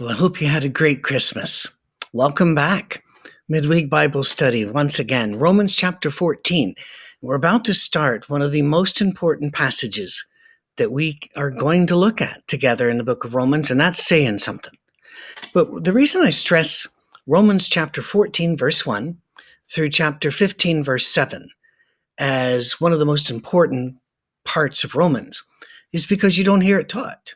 Well, 0.00 0.08
I 0.08 0.14
hope 0.14 0.40
you 0.40 0.48
had 0.48 0.64
a 0.64 0.70
great 0.70 1.02
Christmas. 1.02 1.68
Welcome 2.14 2.54
back. 2.54 3.04
Midweek 3.50 3.90
Bible 3.90 4.24
study 4.24 4.64
once 4.64 4.98
again, 4.98 5.38
Romans 5.38 5.76
chapter 5.76 6.10
14. 6.10 6.74
We're 7.20 7.34
about 7.34 7.66
to 7.66 7.74
start 7.74 8.30
one 8.30 8.40
of 8.40 8.52
the 8.52 8.62
most 8.62 9.02
important 9.02 9.52
passages 9.52 10.24
that 10.78 10.92
we 10.92 11.20
are 11.36 11.50
going 11.50 11.86
to 11.88 11.96
look 11.96 12.22
at 12.22 12.40
together 12.48 12.88
in 12.88 12.96
the 12.96 13.04
book 13.04 13.24
of 13.24 13.34
Romans, 13.34 13.70
and 13.70 13.78
that's 13.78 14.02
saying 14.02 14.38
something. 14.38 14.72
But 15.52 15.84
the 15.84 15.92
reason 15.92 16.22
I 16.22 16.30
stress 16.30 16.88
Romans 17.26 17.68
chapter 17.68 18.00
14, 18.00 18.56
verse 18.56 18.86
1 18.86 19.18
through 19.68 19.90
chapter 19.90 20.30
15, 20.30 20.82
verse 20.82 21.06
7 21.06 21.46
as 22.18 22.80
one 22.80 22.94
of 22.94 22.98
the 22.98 23.04
most 23.04 23.28
important 23.28 23.98
parts 24.46 24.84
of 24.84 24.94
Romans 24.94 25.44
is 25.92 26.06
because 26.06 26.38
you 26.38 26.44
don't 26.44 26.62
hear 26.62 26.78
it 26.78 26.88
taught. 26.88 27.34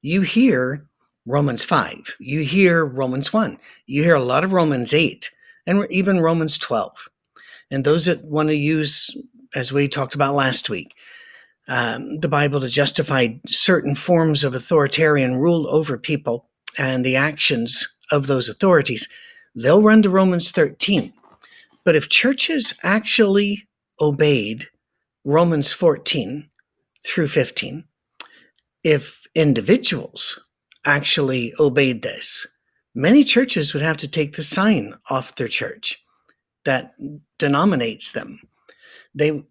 You 0.00 0.22
hear 0.22 0.86
Romans 1.26 1.64
5, 1.64 2.16
you 2.18 2.40
hear 2.40 2.84
Romans 2.84 3.32
1, 3.32 3.58
you 3.86 4.02
hear 4.02 4.14
a 4.14 4.22
lot 4.22 4.42
of 4.42 4.52
Romans 4.52 4.94
8, 4.94 5.30
and 5.66 5.86
even 5.90 6.20
Romans 6.20 6.56
12. 6.58 7.08
And 7.70 7.84
those 7.84 8.06
that 8.06 8.24
want 8.24 8.48
to 8.48 8.56
use, 8.56 9.14
as 9.54 9.72
we 9.72 9.86
talked 9.86 10.14
about 10.14 10.34
last 10.34 10.70
week, 10.70 10.94
um, 11.68 12.18
the 12.18 12.28
Bible 12.28 12.60
to 12.60 12.68
justify 12.68 13.28
certain 13.46 13.94
forms 13.94 14.44
of 14.44 14.54
authoritarian 14.54 15.36
rule 15.36 15.68
over 15.68 15.96
people 15.98 16.48
and 16.78 17.04
the 17.04 17.16
actions 17.16 17.96
of 18.10 18.26
those 18.26 18.48
authorities, 18.48 19.08
they'll 19.54 19.82
run 19.82 20.02
to 20.02 20.10
Romans 20.10 20.50
13. 20.50 21.12
But 21.84 21.96
if 21.96 22.08
churches 22.08 22.74
actually 22.82 23.68
obeyed 24.00 24.66
Romans 25.24 25.72
14 25.72 26.48
through 27.04 27.28
15, 27.28 27.84
if 28.82 29.26
individuals 29.34 30.40
actually 30.84 31.52
obeyed 31.60 32.02
this, 32.02 32.46
many 32.94 33.24
churches 33.24 33.72
would 33.74 33.82
have 33.82 33.96
to 33.98 34.08
take 34.08 34.36
the 34.36 34.42
sign 34.42 34.92
off 35.10 35.36
their 35.36 35.48
church 35.48 36.02
that 36.64 36.94
denominates 37.38 38.12
them. 38.12 38.38
They 39.14 39.42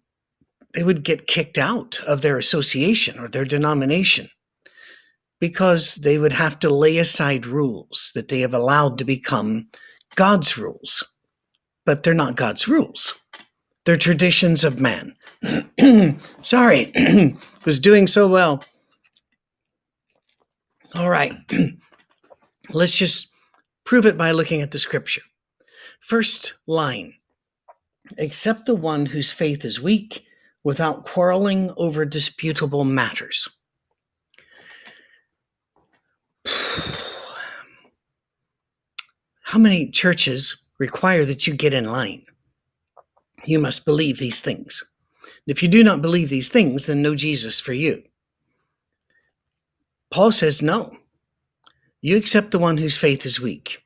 they 0.74 0.84
would 0.84 1.02
get 1.02 1.26
kicked 1.26 1.58
out 1.58 1.98
of 2.06 2.22
their 2.22 2.38
association 2.38 3.18
or 3.18 3.28
their 3.28 3.44
denomination 3.44 4.28
because 5.40 5.96
they 5.96 6.18
would 6.18 6.32
have 6.32 6.58
to 6.60 6.70
lay 6.70 6.98
aside 6.98 7.46
rules 7.46 8.12
that 8.14 8.28
they 8.28 8.40
have 8.40 8.54
allowed 8.54 8.98
to 8.98 9.04
become 9.04 9.68
God's 10.14 10.56
rules. 10.56 11.02
But 11.86 12.04
they're 12.04 12.14
not 12.14 12.36
God's 12.36 12.68
rules. 12.68 13.18
They're 13.84 13.96
traditions 13.96 14.64
of 14.64 14.80
man. 14.80 15.12
Sorry, 16.42 16.92
was 17.64 17.80
doing 17.80 18.06
so 18.06 18.28
well. 18.28 18.62
All 20.94 21.10
right. 21.10 21.34
Let's 22.70 22.96
just 22.96 23.32
prove 23.84 24.06
it 24.06 24.18
by 24.18 24.32
looking 24.32 24.62
at 24.62 24.70
the 24.70 24.78
scripture. 24.78 25.22
First 26.00 26.54
line 26.66 27.14
Accept 28.18 28.66
the 28.66 28.74
one 28.74 29.06
whose 29.06 29.32
faith 29.32 29.64
is 29.64 29.80
weak 29.80 30.24
without 30.64 31.06
quarreling 31.06 31.72
over 31.76 32.04
disputable 32.04 32.84
matters. 32.84 33.48
How 39.42 39.58
many 39.58 39.90
churches 39.90 40.64
require 40.78 41.24
that 41.24 41.46
you 41.46 41.54
get 41.54 41.72
in 41.74 41.84
line? 41.86 42.24
You 43.44 43.58
must 43.58 43.84
believe 43.84 44.18
these 44.18 44.40
things. 44.40 44.84
If 45.46 45.62
you 45.62 45.68
do 45.68 45.84
not 45.84 46.02
believe 46.02 46.28
these 46.28 46.48
things, 46.48 46.86
then 46.86 47.02
no 47.02 47.14
Jesus 47.14 47.58
for 47.60 47.72
you. 47.72 48.02
Paul 50.10 50.32
says, 50.32 50.60
no. 50.60 50.90
You 52.02 52.16
accept 52.16 52.50
the 52.50 52.58
one 52.58 52.78
whose 52.78 52.96
faith 52.96 53.24
is 53.24 53.40
weak, 53.40 53.84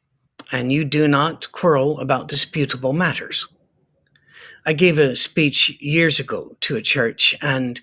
and 0.53 0.73
you 0.73 0.85
do 0.85 1.07
not 1.09 1.51
quarrel 1.53 2.01
about 2.01 2.29
disputable 2.29 2.93
matters. 2.93 3.47
I 4.67 4.73
gave 4.73 4.99
a 4.99 5.17
speech 5.17 5.77
years 5.81 6.19
ago 6.19 6.57
to 6.61 6.77
a 6.77 6.83
church, 6.83 7.35
and 7.43 7.81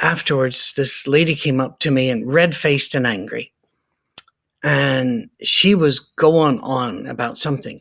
afterwards, 0.00 0.74
this 0.74 1.06
lady 1.06 1.34
came 1.34 1.60
up 1.60 1.78
to 1.80 1.90
me 1.90 2.10
and 2.10 2.32
red 2.32 2.56
faced 2.56 2.94
and 2.94 3.06
angry. 3.06 3.52
And 4.64 5.30
she 5.42 5.74
was 5.74 6.00
going 6.00 6.58
on 6.60 7.06
about 7.06 7.38
something. 7.38 7.78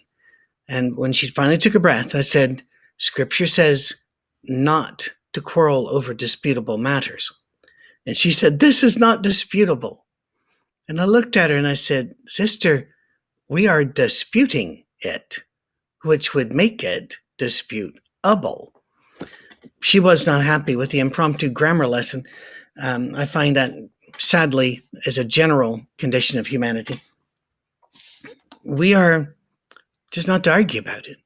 And 0.67 0.95
when 0.97 1.13
she 1.13 1.29
finally 1.29 1.57
took 1.57 1.73
a 1.73 1.79
breath, 1.79 2.13
I 2.13 2.21
said, 2.21 2.61
Scripture 2.97 3.47
says 3.47 3.95
not 4.43 5.07
to 5.33 5.41
quarrel 5.41 5.89
over 5.89 6.13
disputable 6.13 6.77
matters. 6.77 7.31
And 8.07 8.15
she 8.15 8.31
said, 8.31 8.59
This 8.59 8.83
is 8.83 8.97
not 8.97 9.21
disputable. 9.21 10.05
And 10.87 11.01
I 11.01 11.03
looked 11.03 11.35
at 11.35 11.49
her 11.49 11.57
and 11.57 11.67
I 11.67 11.73
said, 11.73 12.15
Sister, 12.25 12.89
we 13.49 13.67
are 13.67 13.83
disputing 13.83 14.85
it, 15.01 15.39
which 16.03 16.33
would 16.33 16.53
make 16.53 16.83
it 16.83 17.17
disputable. 17.37 18.71
She 19.81 19.99
was 19.99 20.25
not 20.25 20.43
happy 20.43 20.75
with 20.77 20.89
the 20.89 21.01
impromptu 21.01 21.49
grammar 21.49 21.85
lesson. 21.85 22.23
Um, 22.81 23.13
I 23.15 23.25
find 23.25 23.55
that 23.57 23.73
sadly 24.17 24.81
is 25.05 25.17
a 25.17 25.25
general 25.25 25.85
condition 25.97 26.39
of 26.39 26.47
humanity. 26.47 27.01
We 28.65 28.93
are 28.93 29.35
just 30.11 30.27
not 30.27 30.45
to 30.45 30.51
argue 30.51 30.79
about 30.79 31.07
it. 31.07 31.17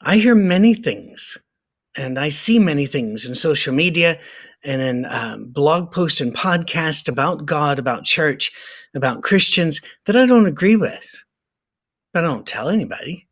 I 0.00 0.16
hear 0.16 0.34
many 0.34 0.74
things 0.74 1.38
and 1.96 2.18
I 2.18 2.28
see 2.28 2.58
many 2.58 2.86
things 2.86 3.26
in 3.26 3.34
social 3.34 3.74
media 3.74 4.18
and 4.66 4.82
in 4.82 5.06
um, 5.08 5.46
blog 5.46 5.92
posts 5.92 6.20
and 6.20 6.34
podcasts 6.34 7.08
about 7.08 7.46
God, 7.46 7.78
about 7.78 8.04
church, 8.04 8.50
about 8.94 9.22
Christians 9.22 9.80
that 10.04 10.16
I 10.16 10.26
don't 10.26 10.46
agree 10.46 10.76
with. 10.76 11.24
But 12.12 12.24
I 12.24 12.26
don't 12.26 12.46
tell 12.46 12.68
anybody 12.68 13.28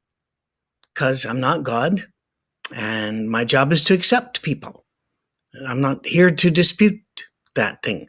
because 0.95 1.27
I'm 1.27 1.41
not 1.41 1.65
God 1.65 2.03
and 2.75 3.29
my 3.29 3.45
job 3.45 3.73
is 3.73 3.83
to 3.85 3.95
accept 3.95 4.43
people. 4.43 4.85
I'm 5.67 5.81
not 5.81 6.07
here 6.07 6.31
to 6.31 6.51
dispute 6.51 7.01
that 7.55 7.83
thing. 7.83 8.07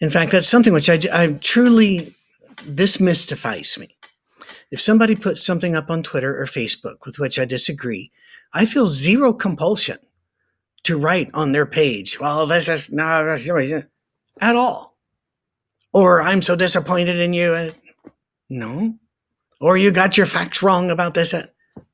In 0.00 0.10
fact, 0.10 0.32
that's 0.32 0.48
something 0.48 0.72
which 0.72 0.90
I, 0.90 0.98
I 1.12 1.32
truly, 1.34 2.14
this 2.66 3.00
mystifies 3.00 3.78
me. 3.78 3.88
If 4.70 4.80
somebody 4.80 5.14
puts 5.14 5.44
something 5.44 5.76
up 5.76 5.90
on 5.90 6.02
Twitter 6.02 6.40
or 6.40 6.46
Facebook 6.46 6.96
with 7.06 7.18
which 7.18 7.38
I 7.38 7.44
disagree, 7.44 8.10
I 8.52 8.66
feel 8.66 8.88
zero 8.88 9.32
compulsion 9.32 9.98
to 10.84 10.98
write 10.98 11.30
on 11.34 11.52
their 11.52 11.66
page, 11.66 12.20
well, 12.20 12.46
this 12.46 12.68
is 12.68 12.92
not 12.92 13.24
at 14.40 14.56
all. 14.56 14.96
Or 15.92 16.22
I'm 16.22 16.42
so 16.42 16.56
disappointed 16.56 17.18
in 17.18 17.32
you. 17.32 17.72
No. 18.50 18.94
Or 19.60 19.76
you 19.76 19.90
got 19.90 20.16
your 20.16 20.26
facts 20.26 20.62
wrong 20.62 20.90
about 20.90 21.14
this. 21.14 21.34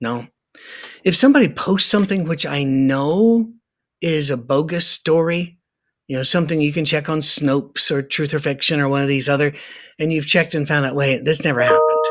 No. 0.01 0.27
If 1.05 1.17
somebody 1.17 1.49
posts 1.49 1.89
something 1.89 2.27
which 2.27 2.45
I 2.47 2.65
know 2.65 3.53
is 4.01 4.31
a 4.31 4.37
bogus 4.37 4.87
story, 4.87 5.59
you 6.09 6.17
know, 6.17 6.23
something 6.23 6.61
you 6.61 6.73
can 6.73 6.85
check 6.85 7.09
on 7.09 7.21
Snopes 7.21 7.91
or 7.91 8.03
Truth 8.03 8.35
or 8.35 8.41
Fiction 8.41 8.81
or 8.81 8.89
one 8.89 9.03
of 9.03 9.09
these 9.09 9.29
other, 9.29 9.53
and 9.99 10.13
you've 10.13 10.27
checked 10.27 10.55
and 10.55 10.67
found 10.67 10.85
out, 10.85 10.97
wait, 10.97 11.25
this 11.25 11.45
never 11.45 11.61
happened, 11.61 12.05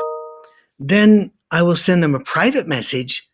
then 0.79 1.31
I 1.51 1.63
will 1.63 1.75
send 1.75 2.01
them 2.01 2.15
a 2.15 2.23
private 2.23 2.67
message 2.67 3.29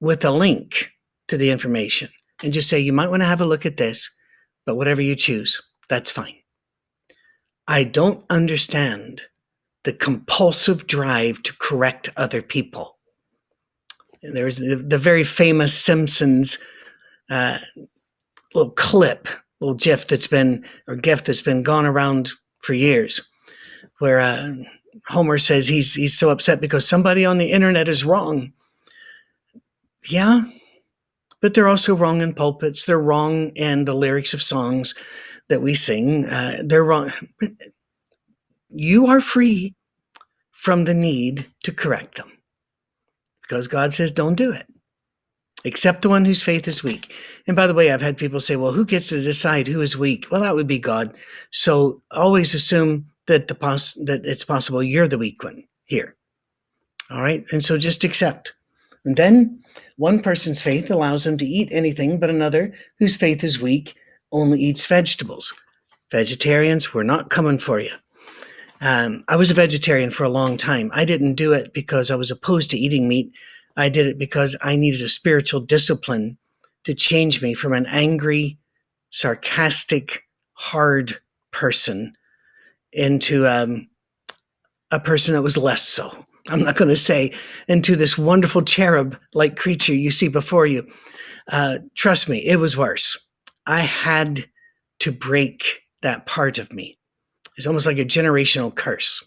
with 0.00 0.24
a 0.24 0.30
link 0.30 0.90
to 1.28 1.36
the 1.36 1.50
information 1.50 2.08
and 2.44 2.52
just 2.52 2.68
say, 2.68 2.78
you 2.78 2.92
might 2.92 3.08
want 3.08 3.22
to 3.22 3.26
have 3.26 3.40
a 3.40 3.46
look 3.46 3.64
at 3.64 3.78
this, 3.78 4.10
but 4.66 4.76
whatever 4.76 5.00
you 5.00 5.16
choose, 5.16 5.60
that's 5.88 6.10
fine. 6.10 6.34
I 7.66 7.84
don't 7.84 8.22
understand 8.28 9.22
the 9.84 9.94
compulsive 9.94 10.86
drive 10.86 11.42
to 11.44 11.56
correct 11.58 12.10
other 12.16 12.42
people. 12.42 12.98
There's 14.22 14.56
the, 14.56 14.76
the 14.76 14.98
very 14.98 15.24
famous 15.24 15.74
Simpsons 15.74 16.58
uh, 17.30 17.58
little 18.54 18.72
clip, 18.72 19.28
little 19.60 19.74
GIF 19.74 20.06
that's 20.06 20.26
been, 20.26 20.64
or 20.86 20.96
GIF 20.96 21.24
that's 21.24 21.42
been 21.42 21.62
gone 21.62 21.86
around 21.86 22.32
for 22.60 22.74
years, 22.74 23.20
where 23.98 24.20
uh, 24.20 24.52
Homer 25.08 25.38
says 25.38 25.66
he's 25.66 25.94
he's 25.94 26.16
so 26.16 26.30
upset 26.30 26.60
because 26.60 26.86
somebody 26.86 27.24
on 27.24 27.38
the 27.38 27.52
internet 27.52 27.88
is 27.88 28.04
wrong. 28.04 28.52
Yeah, 30.08 30.42
but 31.44 31.52
they're 31.52 31.68
also 31.68 31.94
wrong 31.94 32.22
in 32.22 32.32
pulpits. 32.32 32.86
They're 32.86 32.98
wrong 32.98 33.50
in 33.50 33.84
the 33.84 33.92
lyrics 33.92 34.32
of 34.32 34.42
songs 34.42 34.94
that 35.50 35.60
we 35.60 35.74
sing. 35.74 36.24
Uh, 36.24 36.62
they're 36.64 36.86
wrong. 36.86 37.12
You 38.70 39.08
are 39.08 39.20
free 39.20 39.74
from 40.52 40.84
the 40.84 40.94
need 40.94 41.46
to 41.64 41.70
correct 41.70 42.16
them 42.16 42.32
because 43.42 43.68
God 43.68 43.92
says, 43.92 44.10
don't 44.10 44.36
do 44.36 44.50
it. 44.52 44.64
Except 45.66 46.00
the 46.00 46.08
one 46.08 46.24
whose 46.24 46.42
faith 46.42 46.66
is 46.66 46.82
weak. 46.82 47.12
And 47.46 47.54
by 47.54 47.66
the 47.66 47.74
way, 47.74 47.92
I've 47.92 48.00
had 48.00 48.16
people 48.16 48.40
say, 48.40 48.56
well, 48.56 48.72
who 48.72 48.86
gets 48.86 49.10
to 49.10 49.20
decide 49.20 49.68
who 49.68 49.82
is 49.82 49.98
weak? 49.98 50.24
Well, 50.30 50.40
that 50.40 50.54
would 50.54 50.66
be 50.66 50.78
God. 50.78 51.14
So 51.50 52.00
always 52.10 52.54
assume 52.54 53.04
that 53.26 53.48
the 53.48 53.54
pos- 53.54 54.02
that 54.06 54.24
it's 54.24 54.46
possible 54.46 54.82
you're 54.82 55.08
the 55.08 55.18
weak 55.18 55.44
one 55.44 55.62
here. 55.84 56.16
All 57.10 57.20
right. 57.20 57.42
And 57.52 57.62
so 57.62 57.76
just 57.76 58.02
accept. 58.02 58.54
And 59.04 59.16
then 59.16 59.62
one 59.96 60.20
person's 60.20 60.62
faith 60.62 60.90
allows 60.90 61.24
them 61.24 61.36
to 61.38 61.44
eat 61.44 61.68
anything, 61.72 62.18
but 62.18 62.30
another, 62.30 62.72
whose 62.98 63.16
faith 63.16 63.44
is 63.44 63.60
weak, 63.60 63.94
only 64.32 64.60
eats 64.60 64.86
vegetables. 64.86 65.52
Vegetarians, 66.10 66.94
we're 66.94 67.02
not 67.02 67.30
coming 67.30 67.58
for 67.58 67.80
you. 67.80 67.92
Um, 68.80 69.24
I 69.28 69.36
was 69.36 69.50
a 69.50 69.54
vegetarian 69.54 70.10
for 70.10 70.24
a 70.24 70.28
long 70.28 70.56
time. 70.56 70.90
I 70.94 71.04
didn't 71.04 71.34
do 71.34 71.52
it 71.52 71.72
because 71.72 72.10
I 72.10 72.16
was 72.16 72.30
opposed 72.30 72.70
to 72.70 72.78
eating 72.78 73.08
meat. 73.08 73.32
I 73.76 73.88
did 73.88 74.06
it 74.06 74.18
because 74.18 74.56
I 74.62 74.76
needed 74.76 75.00
a 75.00 75.08
spiritual 75.08 75.60
discipline 75.60 76.38
to 76.84 76.94
change 76.94 77.42
me 77.42 77.54
from 77.54 77.72
an 77.72 77.86
angry, 77.88 78.58
sarcastic, 79.10 80.24
hard 80.52 81.18
person 81.50 82.12
into 82.92 83.46
um, 83.46 83.88
a 84.90 85.00
person 85.00 85.34
that 85.34 85.42
was 85.42 85.56
less 85.56 85.82
so. 85.82 86.12
I'm 86.48 86.62
not 86.62 86.76
going 86.76 86.90
to 86.90 86.96
say 86.96 87.32
into 87.68 87.96
this 87.96 88.18
wonderful 88.18 88.62
cherub 88.62 89.18
like 89.32 89.56
creature 89.56 89.94
you 89.94 90.10
see 90.10 90.28
before 90.28 90.66
you. 90.66 90.86
Uh, 91.48 91.78
trust 91.94 92.28
me, 92.28 92.38
it 92.38 92.56
was 92.56 92.76
worse. 92.76 93.18
I 93.66 93.80
had 93.80 94.44
to 95.00 95.12
break 95.12 95.82
that 96.02 96.26
part 96.26 96.58
of 96.58 96.72
me. 96.72 96.98
It's 97.56 97.66
almost 97.66 97.86
like 97.86 97.98
a 97.98 98.04
generational 98.04 98.74
curse. 98.74 99.26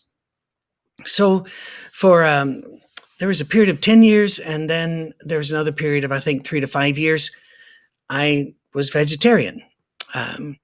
So, 1.06 1.46
for 1.92 2.26
um, 2.26 2.62
there 3.20 3.28
was 3.28 3.42
a 3.42 3.46
period 3.46 3.70
of 3.70 3.82
10 3.82 4.04
years, 4.04 4.40
and 4.40 4.70
then 4.70 5.12
there 5.22 5.38
was 5.38 5.52
another 5.52 5.72
period 5.72 6.04
of, 6.04 6.12
I 6.12 6.20
think, 6.20 6.46
three 6.46 6.60
to 6.60 6.68
five 6.68 6.98
years. 6.98 7.32
I 8.10 8.54
was 8.74 8.90
vegetarian. 8.90 9.62
Um, 10.14 10.58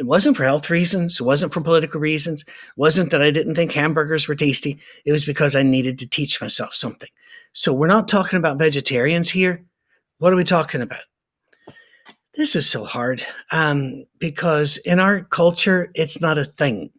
it 0.00 0.06
wasn't 0.06 0.34
for 0.34 0.44
health 0.44 0.70
reasons. 0.70 1.20
It 1.20 1.24
wasn't 1.24 1.52
for 1.52 1.60
political 1.60 2.00
reasons. 2.00 2.40
It 2.40 2.48
wasn't 2.76 3.10
that 3.10 3.20
I 3.20 3.30
didn't 3.30 3.54
think 3.54 3.70
hamburgers 3.70 4.26
were 4.26 4.34
tasty. 4.34 4.80
It 5.04 5.12
was 5.12 5.26
because 5.26 5.54
I 5.54 5.62
needed 5.62 5.98
to 5.98 6.08
teach 6.08 6.40
myself 6.40 6.74
something. 6.74 7.10
So 7.52 7.74
we're 7.74 7.86
not 7.86 8.08
talking 8.08 8.38
about 8.38 8.58
vegetarians 8.58 9.30
here. 9.30 9.62
What 10.16 10.32
are 10.32 10.36
we 10.36 10.44
talking 10.44 10.80
about? 10.80 11.02
This 12.34 12.56
is 12.56 12.68
so 12.68 12.84
hard 12.84 13.22
um, 13.52 14.04
because 14.18 14.78
in 14.78 14.98
our 14.98 15.20
culture, 15.24 15.90
it's 15.94 16.18
not 16.18 16.38
a 16.38 16.46
thing. 16.46 16.90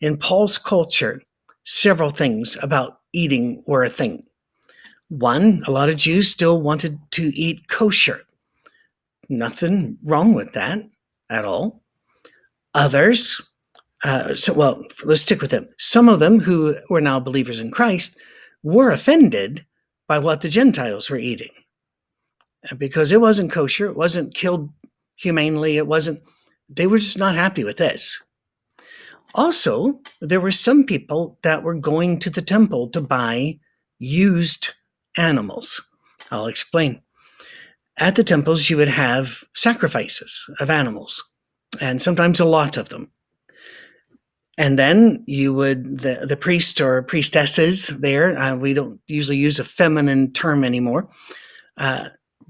In 0.00 0.16
Paul's 0.16 0.58
culture, 0.58 1.20
several 1.64 2.10
things 2.10 2.56
about 2.62 3.00
eating 3.12 3.64
were 3.66 3.82
a 3.82 3.90
thing. 3.90 4.24
One, 5.08 5.62
a 5.66 5.72
lot 5.72 5.88
of 5.88 5.96
Jews 5.96 6.28
still 6.28 6.62
wanted 6.62 7.00
to 7.12 7.32
eat 7.34 7.66
kosher. 7.66 8.20
Nothing 9.28 9.98
wrong 10.04 10.34
with 10.34 10.52
that 10.52 10.78
at 11.30 11.44
all. 11.44 11.82
Others, 12.78 13.42
uh, 14.04 14.36
so, 14.36 14.54
well, 14.54 14.80
let's 15.02 15.22
stick 15.22 15.42
with 15.42 15.50
them. 15.50 15.66
Some 15.78 16.08
of 16.08 16.20
them 16.20 16.38
who 16.38 16.76
were 16.88 17.00
now 17.00 17.18
believers 17.18 17.58
in 17.58 17.72
Christ 17.72 18.16
were 18.62 18.92
offended 18.92 19.66
by 20.06 20.20
what 20.20 20.42
the 20.42 20.48
Gentiles 20.48 21.10
were 21.10 21.18
eating. 21.18 21.50
because 22.78 23.10
it 23.10 23.20
wasn't 23.20 23.50
kosher, 23.50 23.86
it 23.86 23.96
wasn't 23.96 24.34
killed 24.34 24.70
humanely, 25.16 25.76
it 25.76 25.88
wasn't, 25.88 26.22
they 26.68 26.86
were 26.86 26.98
just 26.98 27.18
not 27.18 27.34
happy 27.34 27.64
with 27.64 27.78
this. 27.78 28.22
Also, 29.34 30.00
there 30.20 30.40
were 30.40 30.52
some 30.52 30.84
people 30.84 31.36
that 31.42 31.64
were 31.64 31.74
going 31.74 32.20
to 32.20 32.30
the 32.30 32.42
temple 32.42 32.88
to 32.90 33.00
buy 33.00 33.58
used 33.98 34.74
animals. 35.16 35.82
I'll 36.30 36.46
explain. 36.46 37.02
At 37.98 38.14
the 38.14 38.22
temples, 38.22 38.70
you 38.70 38.76
would 38.76 38.88
have 38.88 39.42
sacrifices 39.52 40.44
of 40.60 40.70
animals 40.70 41.24
and 41.80 42.00
sometimes 42.00 42.40
a 42.40 42.44
lot 42.44 42.76
of 42.76 42.88
them. 42.88 43.10
And 44.58 44.76
then 44.76 45.22
you 45.26 45.54
would, 45.54 46.00
the, 46.00 46.26
the 46.28 46.36
priest 46.36 46.80
or 46.80 47.02
priestesses 47.02 47.86
there, 48.00 48.36
uh, 48.36 48.56
we 48.56 48.74
don't 48.74 49.00
usually 49.06 49.36
use 49.36 49.60
a 49.60 49.64
feminine 49.64 50.32
term 50.32 50.64
anymore, 50.64 51.08
uh, 51.76 52.08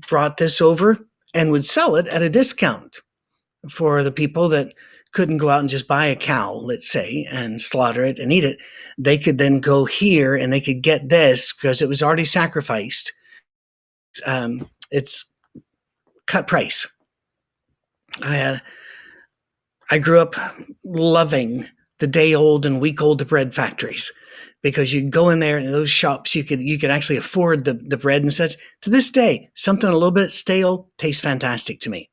brought 0.09 0.39
this 0.39 0.63
over 0.63 0.99
and 1.35 1.53
would 1.53 1.67
sell 1.67 1.97
it 1.97 2.09
at 2.09 2.23
a 2.23 2.31
discount 2.31 3.01
for 3.69 4.03
the 4.03 4.13
people 4.13 4.49
that 4.49 4.73
couldn't 5.13 5.39
go 5.39 5.51
out 5.51 5.61
and 5.61 5.69
just 5.69 5.89
buy 5.89 6.07
a 6.07 6.17
cow, 6.17 6.53
let's 6.53 6.91
say, 6.91 7.27
and 7.31 7.61
slaughter 7.61 8.05
it 8.05 8.19
and 8.19 8.33
eat 8.33 8.45
it. 8.45 8.59
They 8.97 9.19
could 9.19 9.39
then 9.39 9.61
go 9.61 9.85
here 9.85 10.35
and 10.35 10.51
they 10.53 10.61
could 10.61 10.83
get 10.83 11.09
this 11.11 11.53
because 11.53 11.83
it 11.83 11.89
was 11.89 12.03
already 12.03 12.25
sacrificed. 12.25 13.13
Um, 14.27 14.69
it's 14.91 15.27
cut 16.27 16.47
price. 16.47 16.87
I, 18.23 18.41
uh, 18.41 18.59
I 19.91 19.99
grew 19.99 20.21
up 20.21 20.35
loving 20.85 21.65
the 21.99 22.07
day 22.07 22.35
old 22.35 22.67
and 22.67 22.81
week 22.81 23.03
old 23.03 23.27
bread 23.27 23.55
factories 23.55 24.13
because 24.63 24.93
you 24.93 25.09
go 25.09 25.31
in 25.31 25.41
there 25.41 25.57
and 25.57 25.73
those 25.73 25.91
shops 25.91 26.35
you 26.35 26.45
could 26.45 26.61
you 26.61 26.79
could 26.79 26.91
actually 26.91 27.17
afford 27.17 27.65
the, 27.65 27.75
the 27.75 27.97
bread 27.97 28.23
and 28.23 28.33
such. 28.33 28.57
To 28.83 28.91
this 28.91 29.11
day, 29.11 29.51
something 29.55 29.89
a 29.89 29.93
little 29.93 30.11
bit 30.11 30.31
stale 30.31 30.89
tastes 30.99 31.21
fantastic 31.21 31.81
to 31.81 31.91
me. 31.91 32.11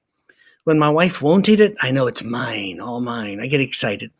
When 0.64 0.80
my 0.80 0.90
wife 0.90 1.22
won't 1.22 1.50
eat 1.50 1.60
it, 1.60 1.76
I 1.82 1.92
know 1.92 2.08
it's 2.08 2.24
mine, 2.24 2.80
all 2.82 3.02
mine. 3.02 3.40
I 3.40 3.48
get 3.48 3.62
excited. 3.62 4.12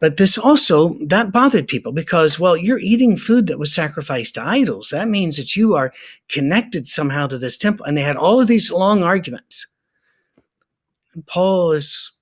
But 0.00 0.16
this 0.16 0.38
also 0.38 0.94
that 1.06 1.30
bothered 1.30 1.68
people 1.68 1.92
because 1.92 2.38
well, 2.38 2.56
you're 2.56 2.78
eating 2.78 3.16
food 3.16 3.46
that 3.46 3.58
was 3.58 3.74
sacrificed 3.74 4.34
to 4.34 4.42
idols. 4.42 4.88
That 4.90 5.08
means 5.08 5.36
that 5.36 5.56
you 5.56 5.74
are 5.74 5.92
connected 6.28 6.86
somehow 6.86 7.26
to 7.28 7.38
this 7.38 7.56
temple. 7.56 7.84
And 7.86 7.96
they 7.96 8.02
had 8.02 8.16
all 8.16 8.40
of 8.40 8.48
these 8.48 8.72
long 8.72 9.02
arguments. 9.02 9.66
And 11.12 11.26
Paul 11.26 11.72
is 11.72 12.12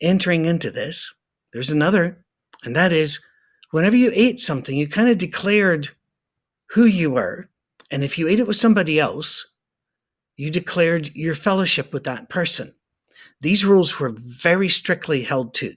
entering 0.00 0.44
into 0.44 0.70
this, 0.70 1.12
there's 1.52 1.70
another, 1.70 2.24
and 2.64 2.76
that 2.76 2.92
is 2.92 3.20
whenever 3.70 3.96
you 3.96 4.10
ate 4.14 4.40
something, 4.40 4.76
you 4.76 4.88
kind 4.88 5.08
of 5.08 5.18
declared 5.18 5.88
who 6.66 6.84
you 6.84 7.10
were. 7.10 7.48
And 7.90 8.02
if 8.02 8.18
you 8.18 8.28
ate 8.28 8.40
it 8.40 8.46
with 8.46 8.56
somebody 8.56 8.98
else, 8.98 9.54
you 10.36 10.50
declared 10.50 11.14
your 11.14 11.34
fellowship 11.34 11.92
with 11.92 12.04
that 12.04 12.28
person. 12.28 12.72
These 13.40 13.64
rules 13.64 13.98
were 13.98 14.14
very 14.16 14.68
strictly 14.68 15.22
held 15.22 15.54
to. 15.54 15.74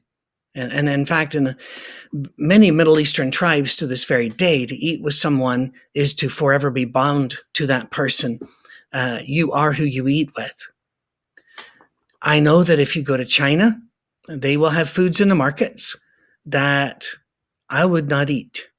And, 0.55 0.73
and 0.73 0.89
in 0.89 1.05
fact, 1.05 1.35
in 1.35 1.55
many 2.37 2.71
Middle 2.71 2.99
Eastern 2.99 3.31
tribes 3.31 3.75
to 3.75 3.87
this 3.87 4.03
very 4.03 4.29
day, 4.29 4.65
to 4.65 4.75
eat 4.75 5.01
with 5.01 5.13
someone 5.13 5.71
is 5.93 6.13
to 6.15 6.29
forever 6.29 6.71
be 6.71 6.85
bound 6.85 7.37
to 7.53 7.67
that 7.67 7.91
person. 7.91 8.39
Uh, 8.91 9.19
you 9.23 9.51
are 9.51 9.71
who 9.71 9.83
you 9.83 10.07
eat 10.07 10.31
with. 10.35 10.67
I 12.21 12.39
know 12.39 12.63
that 12.63 12.79
if 12.79 12.95
you 12.95 13.03
go 13.03 13.15
to 13.15 13.25
China, 13.25 13.79
they 14.29 14.57
will 14.57 14.69
have 14.69 14.89
foods 14.89 15.19
in 15.19 15.29
the 15.29 15.35
markets 15.35 15.95
that 16.45 17.05
I 17.69 17.85
would 17.85 18.09
not 18.09 18.29
eat, 18.29 18.69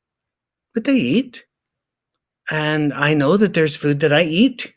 but 0.75 0.85
they 0.85 0.95
eat. 0.95 1.45
And 2.51 2.93
I 2.93 3.15
know 3.15 3.37
that 3.37 3.55
there's 3.55 3.77
food 3.77 4.01
that 4.01 4.13
I 4.13 4.23
eat 4.23 4.73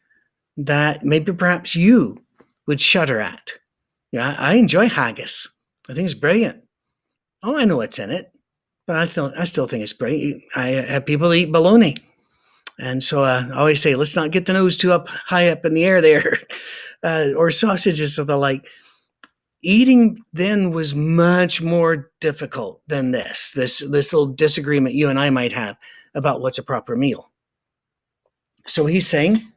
that 0.58 1.04
maybe 1.04 1.32
perhaps 1.34 1.76
you 1.76 2.24
would 2.68 2.82
shudder 2.82 3.20
at. 3.20 3.54
Yeah, 4.12 4.36
I 4.38 4.56
enjoy 4.56 4.90
haggis. 4.90 5.48
I 5.90 5.94
think 5.94 6.06
it's 6.06 6.14
brilliant. 6.14 6.64
Oh, 7.42 7.58
I 7.58 7.66
know 7.66 7.78
what's 7.78 8.00
in 8.00 8.12
it, 8.12 8.32
but 8.86 8.96
I 8.96 9.08
still, 9.08 9.34
I 9.38 9.44
still 9.46 9.68
think 9.68 9.84
it's 9.84 9.94
brilliant. 9.94 10.42
I 10.56 10.68
have 10.68 11.06
people 11.06 11.34
eat 11.34 11.52
bologna. 11.52 11.96
And 12.80 13.04
so 13.04 13.24
uh, 13.24 13.44
I 13.52 13.60
always 13.60 13.82
say, 13.82 13.96
let's 13.96 14.16
not 14.16 14.32
get 14.32 14.46
the 14.46 14.54
nose 14.54 14.78
too 14.78 14.92
up 14.92 15.08
high 15.08 15.50
up 15.50 15.66
in 15.66 15.74
the 15.74 15.86
air 15.86 16.02
there, 16.02 16.40
uh, 17.04 17.30
or 17.36 17.52
sausages 17.52 18.18
or 18.18 18.24
the 18.24 18.38
like 18.38 18.66
eating 19.64 20.24
then 20.34 20.72
was 20.72 20.94
much 20.94 21.62
more 21.62 22.12
difficult 22.20 22.82
than 22.88 23.12
this 23.12 23.52
this 23.52 23.80
this 23.90 24.14
little 24.14 24.28
disagreement 24.28 24.96
you 24.96 25.10
and 25.10 25.18
i 25.18 25.30
might 25.30 25.54
have 25.54 25.78
about 26.16 26.42
what's 26.42 26.58
a 26.58 26.64
proper 26.64 26.96
meal. 26.96 27.32
So 28.68 28.86
he's 28.86 29.08
saying 29.08 29.52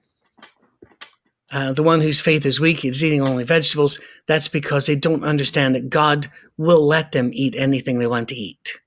uh, 1.52 1.72
the 1.72 1.82
one 1.82 2.00
whose 2.00 2.20
faith 2.20 2.44
is 2.44 2.60
weak 2.60 2.84
is 2.84 3.04
eating 3.04 3.22
only 3.22 3.44
vegetables. 3.44 4.00
That's 4.26 4.48
because 4.48 4.86
they 4.86 4.96
don't 4.96 5.24
understand 5.24 5.74
that 5.74 5.90
god 5.90 6.26
will 6.56 6.84
let 6.86 7.12
them 7.12 7.30
eat 7.32 7.54
anything 7.56 7.98
they 7.98 8.06
want 8.06 8.28
to 8.28 8.34
eat. 8.34 8.80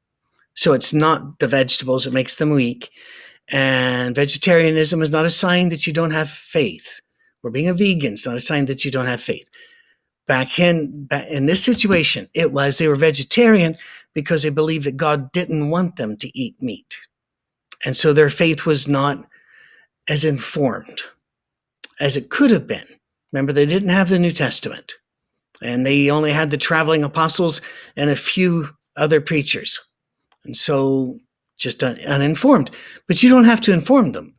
So 0.55 0.73
it's 0.73 0.93
not 0.93 1.39
the 1.39 1.47
vegetables 1.47 2.03
that 2.03 2.13
makes 2.13 2.35
them 2.35 2.49
weak. 2.49 2.89
And 3.51 4.13
vegetarianism 4.13 5.01
is 5.01 5.09
not 5.09 5.25
a 5.25 5.29
sign 5.29 5.69
that 5.69 5.87
you 5.87 5.93
don't 5.93 6.11
have 6.11 6.29
faith. 6.29 6.99
Or 7.41 7.49
being 7.49 7.69
a 7.69 7.73
vegan. 7.73 8.13
Is 8.13 8.25
not 8.25 8.35
a 8.35 8.41
sign 8.41 8.65
that 8.65 8.83
you 8.83 8.91
don't 8.91 9.05
have 9.05 9.21
faith 9.21 9.48
back 10.29 10.59
in 10.59 11.05
back 11.05 11.27
in 11.27 11.47
this 11.47 11.61
situation 11.61 12.27
it 12.33 12.53
was 12.53 12.77
they 12.77 12.87
were 12.87 12.95
vegetarian 12.95 13.75
because 14.13 14.43
they 14.43 14.49
believed 14.49 14.85
that 14.85 14.95
god 14.95 15.31
didn't 15.31 15.69
want 15.69 15.95
them 15.97 16.15
to 16.17 16.37
eat 16.37 16.55
meat. 16.61 16.97
And 17.85 17.95
so 17.95 18.13
their 18.13 18.29
faith 18.29 18.65
was 18.65 18.87
not 18.87 19.17
as 20.09 20.25
informed 20.25 21.01
as 21.99 22.17
it 22.17 22.29
could 22.29 22.51
have 22.51 22.67
been. 22.67 22.85
Remember 23.31 23.53
they 23.53 23.65
didn't 23.65 23.89
have 23.89 24.09
the 24.09 24.19
new 24.19 24.31
testament 24.31 24.93
and 25.61 25.85
they 25.85 26.09
only 26.09 26.31
had 26.31 26.51
the 26.51 26.57
traveling 26.57 27.03
apostles 27.03 27.61
and 27.95 28.09
a 28.09 28.15
few 28.15 28.69
other 28.97 29.21
preachers. 29.21 29.79
And 30.45 30.57
so 30.57 31.17
just 31.57 31.83
un- 31.83 31.97
uninformed. 32.07 32.71
But 33.07 33.21
you 33.23 33.29
don't 33.29 33.45
have 33.45 33.61
to 33.61 33.73
inform 33.73 34.11
them. 34.11 34.35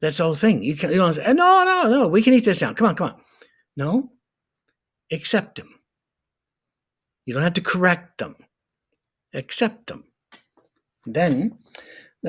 That's 0.00 0.18
the 0.18 0.24
whole 0.24 0.34
thing. 0.34 0.62
You 0.62 0.76
can 0.76 0.90
you 0.90 0.98
don't 0.98 1.14
say, 1.14 1.32
no 1.32 1.64
no 1.64 1.88
no 1.88 2.08
we 2.08 2.22
can 2.22 2.34
eat 2.34 2.44
this 2.44 2.60
now. 2.60 2.74
Come 2.74 2.88
on 2.88 2.96
come 2.96 3.08
on. 3.08 3.20
No 3.76 4.10
accept 5.14 5.56
them. 5.56 5.68
You 7.26 7.34
don't 7.34 7.42
have 7.42 7.54
to 7.54 7.62
correct 7.62 8.18
them, 8.18 8.34
accept 9.32 9.86
them. 9.86 10.04
Then, 11.06 11.58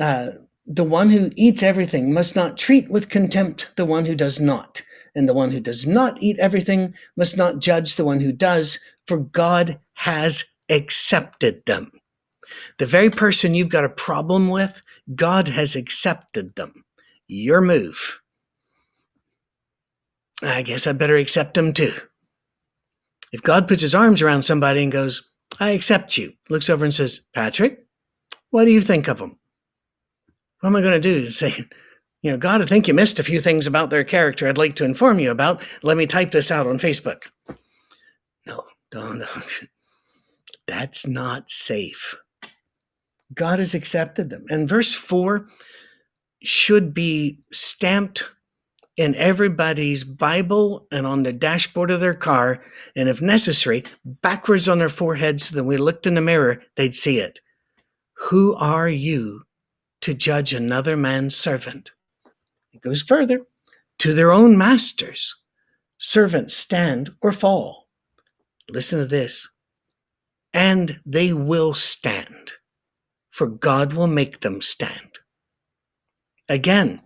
uh, 0.00 0.30
the 0.66 0.84
one 0.84 1.10
who 1.10 1.30
eats 1.36 1.62
everything 1.62 2.12
must 2.12 2.34
not 2.34 2.58
treat 2.58 2.90
with 2.90 3.08
contempt 3.08 3.70
the 3.76 3.86
one 3.86 4.04
who 4.04 4.14
does 4.14 4.40
not. 4.40 4.82
And 5.14 5.28
the 5.28 5.34
one 5.34 5.50
who 5.50 5.60
does 5.60 5.86
not 5.86 6.22
eat 6.22 6.38
everything 6.38 6.94
must 7.16 7.36
not 7.38 7.60
judge 7.60 7.96
the 7.96 8.04
one 8.04 8.20
who 8.20 8.32
does, 8.32 8.78
for 9.06 9.18
God 9.18 9.80
has 9.94 10.44
accepted 10.70 11.64
them. 11.64 11.90
The 12.78 12.86
very 12.86 13.10
person 13.10 13.54
you've 13.54 13.70
got 13.70 13.84
a 13.84 13.88
problem 13.88 14.50
with, 14.50 14.82
God 15.14 15.48
has 15.48 15.74
accepted 15.74 16.54
them. 16.56 16.72
Your 17.28 17.60
move. 17.60 18.20
I 20.42 20.62
guess 20.62 20.86
I 20.86 20.92
better 20.92 21.16
accept 21.16 21.54
them 21.54 21.72
too. 21.72 21.92
If 23.32 23.42
God 23.42 23.68
puts 23.68 23.82
his 23.82 23.94
arms 23.94 24.22
around 24.22 24.42
somebody 24.42 24.82
and 24.82 24.92
goes, 24.92 25.28
I 25.60 25.70
accept 25.70 26.16
you, 26.16 26.32
looks 26.48 26.70
over 26.70 26.84
and 26.84 26.94
says, 26.94 27.20
Patrick, 27.34 27.86
what 28.50 28.64
do 28.64 28.70
you 28.70 28.80
think 28.80 29.08
of 29.08 29.18
them? 29.18 29.38
What 30.60 30.70
am 30.70 30.76
I 30.76 30.82
going 30.82 31.00
to 31.00 31.00
do? 31.00 31.26
Say, 31.30 31.54
you 32.22 32.30
know, 32.30 32.38
God, 32.38 32.62
I 32.62 32.66
think 32.66 32.88
you 32.88 32.94
missed 32.94 33.18
a 33.18 33.24
few 33.24 33.40
things 33.40 33.66
about 33.66 33.90
their 33.90 34.04
character 34.04 34.48
I'd 34.48 34.58
like 34.58 34.76
to 34.76 34.84
inform 34.84 35.18
you 35.18 35.30
about. 35.30 35.62
Let 35.82 35.96
me 35.96 36.06
type 36.06 36.30
this 36.30 36.50
out 36.50 36.66
on 36.66 36.78
Facebook. 36.78 37.24
No, 38.46 38.64
don't. 38.90 39.18
don't. 39.18 39.60
That's 40.66 41.06
not 41.06 41.48
safe. 41.48 42.16
God 43.34 43.58
has 43.58 43.74
accepted 43.74 44.30
them. 44.30 44.44
And 44.48 44.68
verse 44.68 44.94
4 44.94 45.46
should 46.42 46.92
be 46.92 47.38
stamped 47.52 48.24
in 48.96 49.14
everybody's 49.16 50.04
Bible 50.04 50.86
and 50.90 51.06
on 51.06 51.22
the 51.22 51.32
dashboard 51.32 51.90
of 51.90 52.00
their 52.00 52.14
car, 52.14 52.64
and 52.94 53.08
if 53.08 53.20
necessary, 53.20 53.84
backwards 54.04 54.68
on 54.68 54.78
their 54.78 54.88
foreheads 54.88 55.44
so 55.44 55.56
that 55.56 55.64
when 55.64 55.68
we 55.68 55.76
looked 55.76 56.06
in 56.06 56.14
the 56.14 56.20
mirror, 56.20 56.62
they'd 56.76 56.94
see 56.94 57.18
it. 57.18 57.40
Who 58.14 58.54
are 58.54 58.88
you 58.88 59.42
to 60.00 60.14
judge 60.14 60.54
another 60.54 60.96
man's 60.96 61.36
servant? 61.36 61.90
It 62.72 62.80
goes 62.80 63.02
further 63.02 63.40
to 63.98 64.14
their 64.14 64.32
own 64.32 64.56
masters. 64.56 65.34
Servants 65.98 66.56
stand 66.56 67.10
or 67.20 67.32
fall. 67.32 67.88
Listen 68.70 68.98
to 68.98 69.06
this. 69.06 69.48
And 70.54 71.00
they 71.04 71.32
will 71.34 71.74
stand, 71.74 72.52
for 73.30 73.46
God 73.46 73.92
will 73.92 74.06
make 74.06 74.40
them 74.40 74.62
stand. 74.62 75.18
Again, 76.48 77.00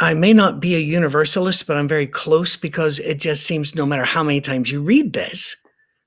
I 0.00 0.14
may 0.14 0.32
not 0.32 0.60
be 0.60 0.74
a 0.74 0.80
universalist, 0.80 1.66
but 1.66 1.76
I'm 1.76 1.88
very 1.88 2.06
close 2.06 2.56
because 2.56 2.98
it 2.98 3.18
just 3.20 3.46
seems 3.46 3.74
no 3.74 3.86
matter 3.86 4.04
how 4.04 4.22
many 4.22 4.40
times 4.40 4.70
you 4.70 4.82
read 4.82 5.12
this, 5.12 5.56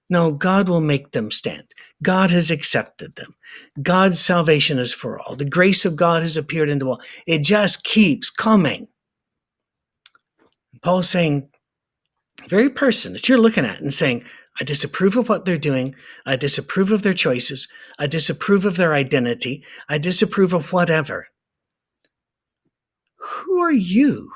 no, 0.09 0.31
God 0.31 0.69
will 0.69 0.81
make 0.81 1.11
them 1.11 1.31
stand. 1.31 1.63
God 2.01 2.31
has 2.31 2.49
accepted 2.49 3.15
them. 3.15 3.29
God's 3.81 4.19
salvation 4.19 4.77
is 4.77 4.93
for 4.93 5.19
all. 5.19 5.35
The 5.35 5.45
grace 5.45 5.83
of 5.83 5.95
God 5.95 6.21
has 6.21 6.37
appeared 6.37 6.69
into 6.69 6.89
all. 6.89 7.01
It 7.25 7.43
just 7.43 7.83
keeps 7.83 8.29
coming. 8.29 8.87
Paul's 10.81 11.09
saying, 11.09 11.49
very 12.47 12.69
person 12.69 13.13
that 13.13 13.27
you're 13.27 13.37
looking 13.37 13.65
at 13.65 13.81
and 13.81 13.93
saying, 13.93 14.23
I 14.59 14.63
disapprove 14.63 15.17
of 15.17 15.29
what 15.29 15.45
they're 15.45 15.57
doing. 15.57 15.95
I 16.25 16.35
disapprove 16.35 16.91
of 16.91 17.03
their 17.03 17.13
choices. 17.13 17.67
I 17.99 18.07
disapprove 18.07 18.65
of 18.65 18.77
their 18.77 18.93
identity. 18.93 19.63
I 19.89 19.97
disapprove 19.97 20.53
of 20.53 20.71
whatever. 20.71 21.27
Who 23.27 23.61
are 23.61 23.71
you? 23.71 24.31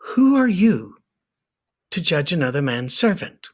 Who 0.00 0.36
are 0.36 0.48
you 0.48 0.96
to 1.90 2.00
judge 2.00 2.32
another 2.32 2.62
man's 2.62 2.96
servant? 2.96 3.50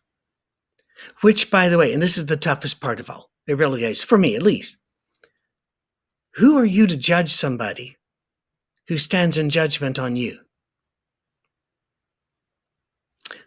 Which, 1.20 1.50
by 1.50 1.68
the 1.68 1.78
way, 1.78 1.92
and 1.92 2.02
this 2.02 2.16
is 2.16 2.26
the 2.26 2.36
toughest 2.36 2.80
part 2.80 3.00
of 3.00 3.10
all, 3.10 3.30
it 3.46 3.58
really 3.58 3.84
is, 3.84 4.04
for 4.04 4.16
me 4.16 4.36
at 4.36 4.42
least. 4.42 4.76
Who 6.34 6.56
are 6.56 6.64
you 6.64 6.86
to 6.86 6.96
judge 6.96 7.32
somebody 7.32 7.96
who 8.88 8.96
stands 8.96 9.36
in 9.36 9.50
judgment 9.50 9.98
on 9.98 10.16
you? 10.16 10.38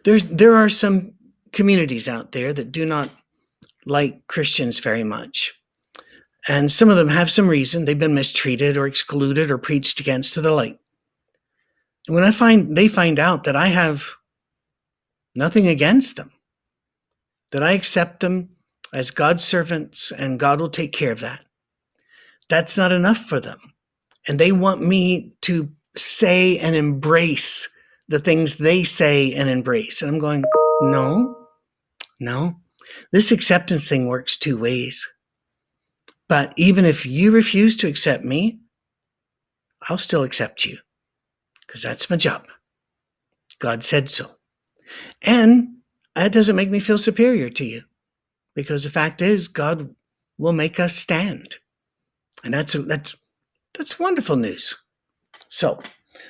There's, 0.04 0.24
there 0.24 0.54
are 0.54 0.68
some 0.68 1.14
communities 1.52 2.08
out 2.08 2.32
there 2.32 2.52
that 2.52 2.70
do 2.70 2.86
not 2.86 3.10
like 3.86 4.26
Christians 4.28 4.78
very 4.78 5.04
much. 5.04 5.52
And 6.48 6.70
some 6.70 6.88
of 6.88 6.96
them 6.96 7.08
have 7.08 7.30
some 7.30 7.48
reason. 7.48 7.84
They've 7.84 7.98
been 7.98 8.14
mistreated 8.14 8.76
or 8.76 8.86
excluded 8.86 9.50
or 9.50 9.58
preached 9.58 10.00
against 10.00 10.34
to 10.34 10.40
the 10.40 10.52
light. 10.52 10.78
And 12.06 12.14
when 12.14 12.24
I 12.24 12.30
find 12.30 12.76
they 12.76 12.88
find 12.88 13.18
out 13.18 13.44
that 13.44 13.56
I 13.56 13.66
have 13.68 14.14
nothing 15.34 15.66
against 15.66 16.16
them, 16.16 16.30
that 17.50 17.62
I 17.62 17.72
accept 17.72 18.20
them 18.20 18.50
as 18.92 19.10
God's 19.10 19.42
servants 19.42 20.12
and 20.12 20.38
God 20.38 20.60
will 20.60 20.70
take 20.70 20.92
care 20.92 21.12
of 21.12 21.20
that, 21.20 21.44
that's 22.48 22.76
not 22.76 22.92
enough 22.92 23.18
for 23.18 23.40
them. 23.40 23.58
And 24.28 24.38
they 24.38 24.52
want 24.52 24.80
me 24.80 25.34
to 25.42 25.68
say 25.96 26.58
and 26.58 26.76
embrace 26.76 27.68
the 28.08 28.20
things 28.20 28.56
they 28.56 28.84
say 28.84 29.34
and 29.34 29.48
embrace. 29.48 30.02
And 30.02 30.10
I'm 30.10 30.20
going, 30.20 30.44
no, 30.80 31.48
no. 32.20 32.56
This 33.10 33.32
acceptance 33.32 33.88
thing 33.88 34.06
works 34.06 34.36
two 34.36 34.56
ways. 34.58 35.06
But 36.28 36.52
even 36.56 36.84
if 36.84 37.06
you 37.06 37.30
refuse 37.30 37.76
to 37.76 37.86
accept 37.86 38.24
me, 38.24 38.60
I'll 39.88 39.98
still 39.98 40.24
accept 40.24 40.64
you 40.64 40.78
because 41.66 41.82
that's 41.82 42.10
my 42.10 42.16
job. 42.16 42.46
God 43.58 43.84
said 43.84 44.10
so. 44.10 44.26
And 45.22 45.76
that 46.14 46.32
doesn't 46.32 46.56
make 46.56 46.70
me 46.70 46.80
feel 46.80 46.98
superior 46.98 47.50
to 47.50 47.64
you 47.64 47.82
because 48.54 48.84
the 48.84 48.90
fact 48.90 49.22
is, 49.22 49.48
God 49.48 49.94
will 50.38 50.52
make 50.52 50.80
us 50.80 50.96
stand. 50.96 51.56
And 52.44 52.52
that's, 52.54 52.72
that's, 52.72 53.16
that's 53.74 53.98
wonderful 53.98 54.36
news. 54.36 54.76
So, 55.48 55.80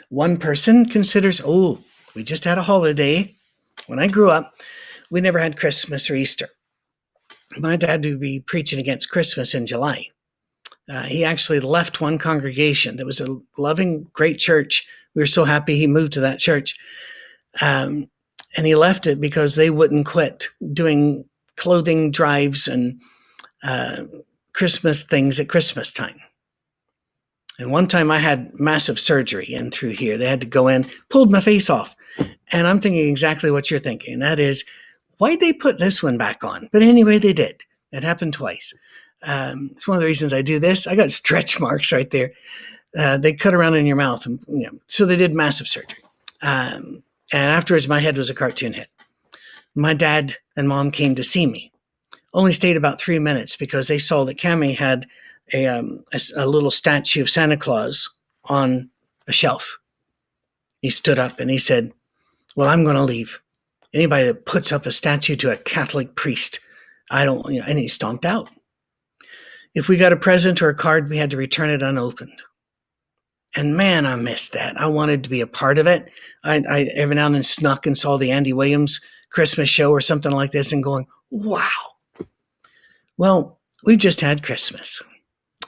one 0.09 0.37
person 0.37 0.87
considers, 0.87 1.41
oh, 1.45 1.79
we 2.15 2.23
just 2.23 2.45
had 2.45 2.59
a 2.59 2.63
holiday. 2.63 3.35
When 3.87 3.99
I 3.99 4.07
grew 4.07 4.31
up, 4.31 4.55
we 5.11 5.21
never 5.21 5.39
had 5.39 5.59
Christmas 5.59 6.11
or 6.11 6.17
Easter 6.17 6.49
my 7.59 7.77
dad 7.77 8.05
would 8.05 8.21
be 8.21 8.41
preaching 8.41 8.79
against 8.79 9.11
Christmas 9.11 9.55
in 9.55 9.67
July. 9.67 10.07
Uh, 10.89 11.03
he 11.03 11.25
actually 11.25 11.61
left 11.61 12.01
one 12.01 12.19
congregation 12.19 12.97
that 12.97 13.07
was 13.07 13.21
a 13.21 13.39
loving, 13.59 14.09
great 14.13 14.39
church. 14.39 14.87
We 15.15 15.23
were 15.23 15.27
so 15.27 15.45
happy 15.45 15.77
he 15.77 15.87
moved 15.87 16.13
to 16.15 16.21
that 16.21 16.39
church. 16.39 16.79
Um, 17.61 18.09
and 18.57 18.67
he 18.67 18.75
left 18.75 19.07
it 19.07 19.21
because 19.21 19.55
they 19.55 19.71
wouldn't 19.71 20.07
quit 20.07 20.49
doing 20.73 21.25
clothing 21.57 22.11
drives 22.11 22.69
and 22.69 23.01
uh, 23.63 24.03
Christmas 24.53 25.03
things 25.03 25.41
at 25.41 25.49
Christmas 25.49 25.93
time. 25.93 26.17
And 27.59 27.73
one 27.73 27.87
time 27.87 28.11
I 28.11 28.19
had 28.19 28.51
massive 28.55 29.01
surgery 29.01 29.47
in 29.47 29.71
through 29.71 29.91
here. 29.91 30.19
They 30.19 30.27
had 30.27 30.43
to 30.43 30.47
go 30.47 30.69
in, 30.69 30.87
pulled 31.09 31.33
my 31.33 31.41
face 31.41 31.71
off. 31.71 31.97
And 32.53 32.67
I'm 32.67 32.81
thinking 32.81 33.09
exactly 33.09 33.51
what 33.51 33.71
you're 33.71 33.81
thinking. 33.81 34.19
That 34.19 34.39
is, 34.39 34.65
Why'd 35.19 35.41
they 35.41 35.53
put 35.53 35.79
this 35.79 36.03
one 36.03 36.19
back 36.19 36.45
on? 36.45 36.69
But 36.73 36.83
anyway, 36.83 37.19
they 37.19 37.33
did. 37.33 37.65
It 37.93 38.05
happened 38.05 38.35
twice. 38.35 38.75
Um, 39.23 39.71
it's 39.73 39.89
one 39.89 39.97
of 39.97 40.01
the 40.01 40.07
reasons 40.07 40.33
I 40.33 40.43
do 40.43 40.59
this. 40.59 40.87
I 40.87 40.95
got 40.95 41.11
stretch 41.11 41.59
marks 41.61 41.93
right 41.93 42.11
there. 42.11 42.33
Uh, 42.97 43.19
they 43.19 43.33
cut 43.33 43.55
around 43.55 43.75
in 43.75 43.87
your 43.87 43.97
mouth, 43.97 44.25
and 44.27 44.43
you 44.49 44.67
know, 44.67 44.79
so 44.87 45.05
they 45.05 45.17
did 45.17 45.35
massive 45.35 45.69
surgery. 45.69 45.99
Um, 46.43 47.03
and 47.33 47.53
afterwards, 47.53 47.89
my 47.89 48.01
head 48.01 48.17
was 48.17 48.31
a 48.31 48.35
cartoon 48.35 48.73
head. 48.73 48.89
My 49.75 49.95
dad 49.95 50.37
and 50.57 50.69
mom 50.69 50.91
came 50.91 51.15
to 51.15 51.25
see 51.25 51.47
me. 51.47 51.73
Only 52.33 52.53
stayed 52.53 52.77
about 52.77 53.01
three 53.01 53.19
minutes 53.19 53.57
because 53.57 53.89
they 53.89 53.99
saw 53.99 54.25
that 54.25 54.39
Cami 54.39 54.77
had 54.77 55.07
a, 55.53 55.67
um, 55.67 56.05
a, 56.13 56.21
a 56.37 56.47
little 56.47 56.71
statue 56.71 57.23
of 57.23 57.31
Santa 57.31 57.57
Claus 57.57 58.09
on 58.45 58.91
a 59.27 59.33
shelf. 59.33 59.79
He 60.81 60.91
stood 60.91 61.19
up 61.19 61.41
and 61.41 61.51
he 61.51 61.59
said, 61.59 61.93
"Well, 62.55 62.69
I'm 62.69 62.85
going 62.85 62.97
to 62.97 63.03
leave." 63.03 63.41
Anybody 63.97 64.27
that 64.27 64.47
puts 64.47 64.73
up 64.73 64.87
a 64.87 64.93
statue 64.93 65.37
to 65.37 65.53
a 65.53 65.57
Catholic 65.57 66.15
priest, 66.15 66.61
I 67.11 67.25
don't, 67.25 67.45
you 67.53 67.61
know, 67.61 67.67
and 67.69 67.79
he 67.79 67.89
stomped 67.89 68.25
out. 68.25 68.49
If 69.75 69.89
we 69.89 69.97
got 69.97 70.13
a 70.13 70.17
present 70.17 70.63
or 70.63 70.69
a 70.69 70.75
card, 70.75 71.11
we 71.11 71.17
had 71.17 71.31
to 71.33 71.37
return 71.37 71.71
it 71.71 71.83
unopened. 71.83 72.43
And 73.57 73.77
man, 73.77 74.07
I 74.07 74.17
missed 74.17 74.53
that. 74.53 74.79
I 74.79 74.87
wanted 74.87 75.25
to 75.25 75.31
be 75.31 75.41
a 75.41 75.47
part 75.47 75.79
of 75.79 75.87
it. 75.87 76.11
I, 76.45 76.63
I 76.69 76.81
every 76.95 77.15
now 77.15 77.27
and 77.27 77.35
then 77.35 77.43
snuck 77.43 77.87
and 77.87 77.97
saw 77.97 78.17
the 78.17 78.31
Andy 78.31 78.53
Williams 78.53 79.01
Christmas 79.31 79.69
show 79.69 79.91
or 79.91 80.01
something 80.01 80.33
like 80.33 80.53
this 80.53 80.73
and 80.73 80.85
going, 80.85 81.07
wow. 81.31 81.61
Well, 83.19 83.61
we've 83.85 83.99
just 83.99 84.21
had 84.21 84.43
Christmas. 84.43 85.03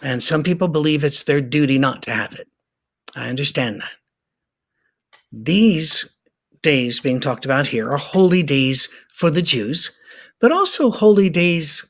And 0.02 0.22
some 0.22 0.42
people 0.42 0.68
believe 0.68 1.02
it's 1.02 1.24
their 1.24 1.40
duty 1.40 1.78
not 1.78 2.02
to 2.04 2.10
have 2.10 2.32
it. 2.34 2.48
I 3.16 3.28
understand 3.28 3.80
that. 3.80 3.96
These 5.32 6.16
days 6.62 7.00
being 7.00 7.20
talked 7.20 7.44
about 7.44 7.66
here 7.66 7.90
are 7.90 7.98
holy 7.98 8.42
days 8.42 8.88
for 9.12 9.30
the 9.30 9.42
Jews, 9.42 9.98
but 10.40 10.52
also 10.52 10.90
holy 10.90 11.30
days 11.30 11.84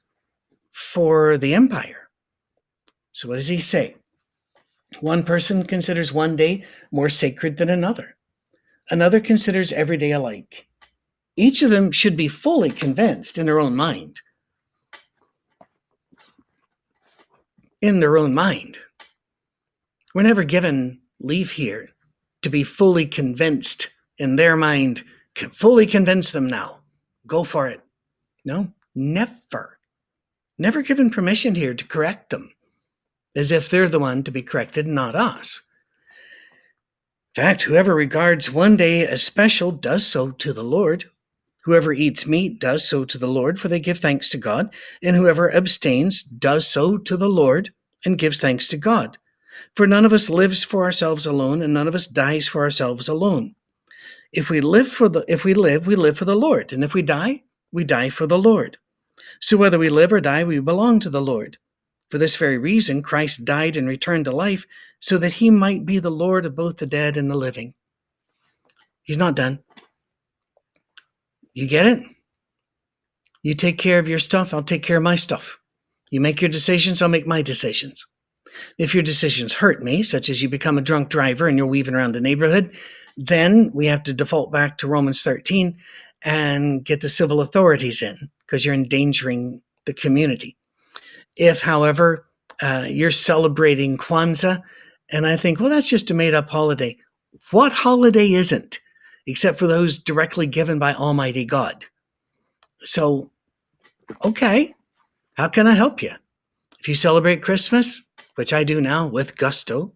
for 0.70 1.36
the 1.38 1.54
empire. 1.54 2.08
So, 3.12 3.28
what 3.28 3.36
does 3.36 3.48
he 3.48 3.60
say? 3.60 3.96
One 5.00 5.22
person 5.22 5.64
considers 5.64 6.12
one 6.12 6.36
day 6.36 6.64
more 6.90 7.08
sacred 7.08 7.56
than 7.56 7.68
another, 7.68 8.16
another 8.90 9.20
considers 9.20 9.72
every 9.72 9.96
day 9.96 10.12
alike. 10.12 10.66
Each 11.36 11.62
of 11.62 11.70
them 11.70 11.92
should 11.92 12.16
be 12.16 12.28
fully 12.28 12.70
convinced 12.70 13.38
in 13.38 13.46
their 13.46 13.60
own 13.60 13.76
mind. 13.76 14.20
In 17.80 18.00
their 18.00 18.18
own 18.18 18.34
mind. 18.34 18.78
We're 20.14 20.22
never 20.22 20.42
given 20.42 21.00
leave 21.20 21.52
here 21.52 21.90
to 22.42 22.50
be 22.50 22.64
fully 22.64 23.06
convinced 23.06 23.90
in 24.18 24.36
their 24.36 24.56
mind 24.56 25.04
can 25.34 25.50
fully 25.50 25.86
convince 25.86 26.32
them 26.32 26.46
now. 26.46 26.80
Go 27.26 27.44
for 27.44 27.66
it. 27.66 27.80
No, 28.44 28.72
Never. 29.00 29.78
Never 30.58 30.82
given 30.82 31.08
permission 31.08 31.54
here 31.54 31.72
to 31.72 31.86
correct 31.86 32.30
them, 32.30 32.50
as 33.36 33.52
if 33.52 33.68
they're 33.70 33.88
the 33.88 34.00
one 34.00 34.24
to 34.24 34.32
be 34.32 34.42
corrected, 34.42 34.88
not 34.88 35.14
us. 35.14 35.62
In 37.36 37.44
fact, 37.44 37.62
whoever 37.62 37.94
regards 37.94 38.50
one 38.50 38.76
day 38.76 39.06
as 39.06 39.22
special 39.22 39.70
does 39.70 40.04
so 40.04 40.32
to 40.32 40.52
the 40.52 40.64
Lord. 40.64 41.04
Whoever 41.62 41.92
eats 41.92 42.26
meat 42.26 42.58
does 42.58 42.88
so 42.88 43.04
to 43.04 43.18
the 43.18 43.28
Lord, 43.28 43.60
for 43.60 43.68
they 43.68 43.78
give 43.78 44.00
thanks 44.00 44.28
to 44.30 44.36
God, 44.36 44.74
and 45.00 45.14
whoever 45.14 45.54
abstains 45.54 46.24
does 46.24 46.66
so 46.66 46.98
to 46.98 47.16
the 47.16 47.28
Lord 47.28 47.72
and 48.04 48.18
gives 48.18 48.40
thanks 48.40 48.66
to 48.66 48.76
God. 48.76 49.16
For 49.76 49.86
none 49.86 50.04
of 50.04 50.12
us 50.12 50.28
lives 50.28 50.64
for 50.64 50.82
ourselves 50.82 51.24
alone, 51.24 51.62
and 51.62 51.72
none 51.72 51.86
of 51.86 51.94
us 51.94 52.08
dies 52.08 52.48
for 52.48 52.62
ourselves 52.62 53.06
alone. 53.06 53.54
If 54.32 54.50
we 54.50 54.60
live 54.60 54.88
for 54.88 55.08
the 55.08 55.24
if 55.28 55.44
we 55.44 55.54
live, 55.54 55.86
we 55.86 55.96
live 55.96 56.18
for 56.18 56.24
the 56.24 56.36
Lord, 56.36 56.72
and 56.72 56.84
if 56.84 56.94
we 56.94 57.02
die, 57.02 57.44
we 57.72 57.84
die 57.84 58.10
for 58.10 58.26
the 58.26 58.38
Lord. 58.38 58.76
So 59.40 59.56
whether 59.56 59.78
we 59.78 59.88
live 59.88 60.12
or 60.12 60.20
die, 60.20 60.44
we 60.44 60.60
belong 60.60 61.00
to 61.00 61.10
the 61.10 61.22
Lord. 61.22 61.58
For 62.10 62.18
this 62.18 62.36
very 62.36 62.56
reason, 62.58 63.02
Christ 63.02 63.44
died 63.44 63.76
and 63.76 63.86
returned 63.86 64.24
to 64.26 64.30
life, 64.30 64.66
so 65.00 65.18
that 65.18 65.34
he 65.34 65.50
might 65.50 65.84
be 65.84 65.98
the 65.98 66.10
Lord 66.10 66.44
of 66.44 66.56
both 66.56 66.78
the 66.78 66.86
dead 66.86 67.16
and 67.16 67.30
the 67.30 67.36
living. 67.36 67.74
He's 69.02 69.18
not 69.18 69.36
done. 69.36 69.60
You 71.52 71.66
get 71.66 71.86
it? 71.86 72.02
You 73.42 73.54
take 73.54 73.78
care 73.78 73.98
of 73.98 74.08
your 74.08 74.18
stuff, 74.18 74.52
I'll 74.52 74.62
take 74.62 74.82
care 74.82 74.98
of 74.98 75.02
my 75.02 75.14
stuff. 75.14 75.58
You 76.10 76.20
make 76.20 76.40
your 76.40 76.50
decisions, 76.50 77.00
I'll 77.00 77.08
make 77.08 77.26
my 77.26 77.42
decisions. 77.42 78.04
If 78.78 78.94
your 78.94 79.02
decisions 79.02 79.54
hurt 79.54 79.82
me, 79.82 80.02
such 80.02 80.28
as 80.28 80.42
you 80.42 80.48
become 80.48 80.78
a 80.78 80.82
drunk 80.82 81.08
driver 81.08 81.48
and 81.48 81.56
you're 81.58 81.66
weaving 81.66 81.94
around 81.94 82.12
the 82.12 82.20
neighborhood, 82.20 82.76
then 83.18 83.70
we 83.74 83.86
have 83.86 84.02
to 84.04 84.14
default 84.14 84.52
back 84.52 84.78
to 84.78 84.88
Romans 84.88 85.22
13 85.22 85.76
and 86.24 86.84
get 86.84 87.00
the 87.00 87.08
civil 87.08 87.40
authorities 87.40 88.00
in 88.00 88.16
because 88.46 88.64
you're 88.64 88.74
endangering 88.74 89.60
the 89.84 89.92
community. 89.92 90.56
If, 91.36 91.60
however, 91.60 92.26
uh, 92.62 92.86
you're 92.88 93.10
celebrating 93.10 93.98
Kwanzaa, 93.98 94.62
and 95.10 95.26
I 95.26 95.36
think, 95.36 95.60
well, 95.60 95.68
that's 95.68 95.88
just 95.88 96.10
a 96.10 96.14
made 96.14 96.34
up 96.34 96.48
holiday. 96.48 96.96
What 97.50 97.72
holiday 97.72 98.32
isn't? 98.32 98.80
except 99.28 99.58
for 99.58 99.66
those 99.66 99.98
directly 99.98 100.46
given 100.46 100.78
by 100.78 100.94
Almighty 100.94 101.44
God. 101.44 101.84
So, 102.80 103.30
okay, 104.24 104.74
how 105.34 105.48
can 105.48 105.66
I 105.66 105.74
help 105.74 106.02
you? 106.02 106.10
If 106.80 106.88
you 106.88 106.94
celebrate 106.94 107.42
Christmas, 107.42 108.02
which 108.36 108.54
I 108.54 108.64
do 108.64 108.80
now 108.80 109.06
with 109.06 109.36
gusto, 109.36 109.92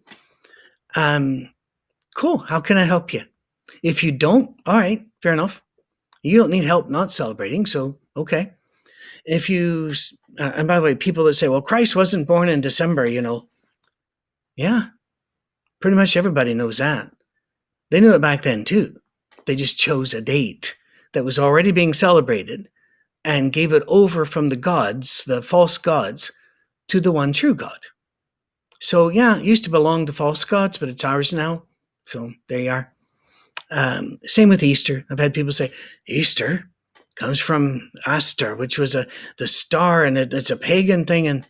um, 0.95 1.49
cool, 2.13 2.37
how 2.37 2.59
can 2.59 2.77
I 2.77 2.85
help 2.85 3.13
you? 3.13 3.21
If 3.81 4.03
you 4.03 4.11
don't, 4.11 4.55
all 4.65 4.77
right, 4.77 5.01
fair 5.21 5.33
enough. 5.33 5.61
You 6.21 6.37
don't 6.37 6.51
need 6.51 6.63
help 6.63 6.89
not 6.89 7.11
celebrating, 7.11 7.65
so 7.65 7.97
okay. 8.15 8.53
If 9.25 9.49
you, 9.49 9.93
uh, 10.39 10.53
and 10.55 10.67
by 10.67 10.77
the 10.77 10.81
way, 10.81 10.95
people 10.95 11.23
that 11.25 11.33
say, 11.33 11.47
well, 11.47 11.61
Christ 11.61 11.95
wasn't 11.95 12.27
born 12.27 12.49
in 12.49 12.61
December, 12.61 13.05
you 13.05 13.21
know, 13.21 13.49
yeah, 14.55 14.87
pretty 15.81 15.97
much 15.97 16.15
everybody 16.15 16.53
knows 16.53 16.77
that. 16.77 17.11
They 17.91 18.01
knew 18.01 18.13
it 18.13 18.21
back 18.21 18.43
then 18.43 18.63
too. 18.63 18.95
They 19.45 19.55
just 19.55 19.77
chose 19.77 20.13
a 20.13 20.21
date 20.21 20.75
that 21.13 21.25
was 21.25 21.37
already 21.39 21.71
being 21.71 21.93
celebrated 21.93 22.69
and 23.25 23.53
gave 23.53 23.71
it 23.71 23.83
over 23.87 24.25
from 24.25 24.49
the 24.49 24.55
gods, 24.55 25.23
the 25.25 25.41
false 25.41 25.77
gods, 25.77 26.31
to 26.89 26.99
the 26.99 27.11
one 27.11 27.33
true 27.33 27.55
God. 27.55 27.79
So, 28.79 29.09
yeah, 29.09 29.37
it 29.37 29.45
used 29.45 29.63
to 29.63 29.69
belong 29.69 30.05
to 30.05 30.13
false 30.13 30.43
gods, 30.43 30.77
but 30.77 30.89
it's 30.89 31.05
ours 31.05 31.31
now. 31.31 31.63
So, 32.05 32.31
there 32.47 32.59
you 32.59 32.71
are. 32.71 32.93
Um, 33.71 34.19
same 34.23 34.49
with 34.49 34.63
Easter. 34.63 35.05
I've 35.09 35.19
had 35.19 35.33
people 35.33 35.51
say, 35.51 35.71
Easter 36.07 36.69
comes 37.15 37.39
from 37.39 37.91
Astor, 38.05 38.55
which 38.55 38.77
was 38.77 38.95
a 38.95 39.07
the 39.37 39.47
star, 39.47 40.03
and 40.03 40.17
it, 40.17 40.33
it's 40.33 40.51
a 40.51 40.57
pagan 40.57 41.05
thing. 41.05 41.27
And 41.27 41.45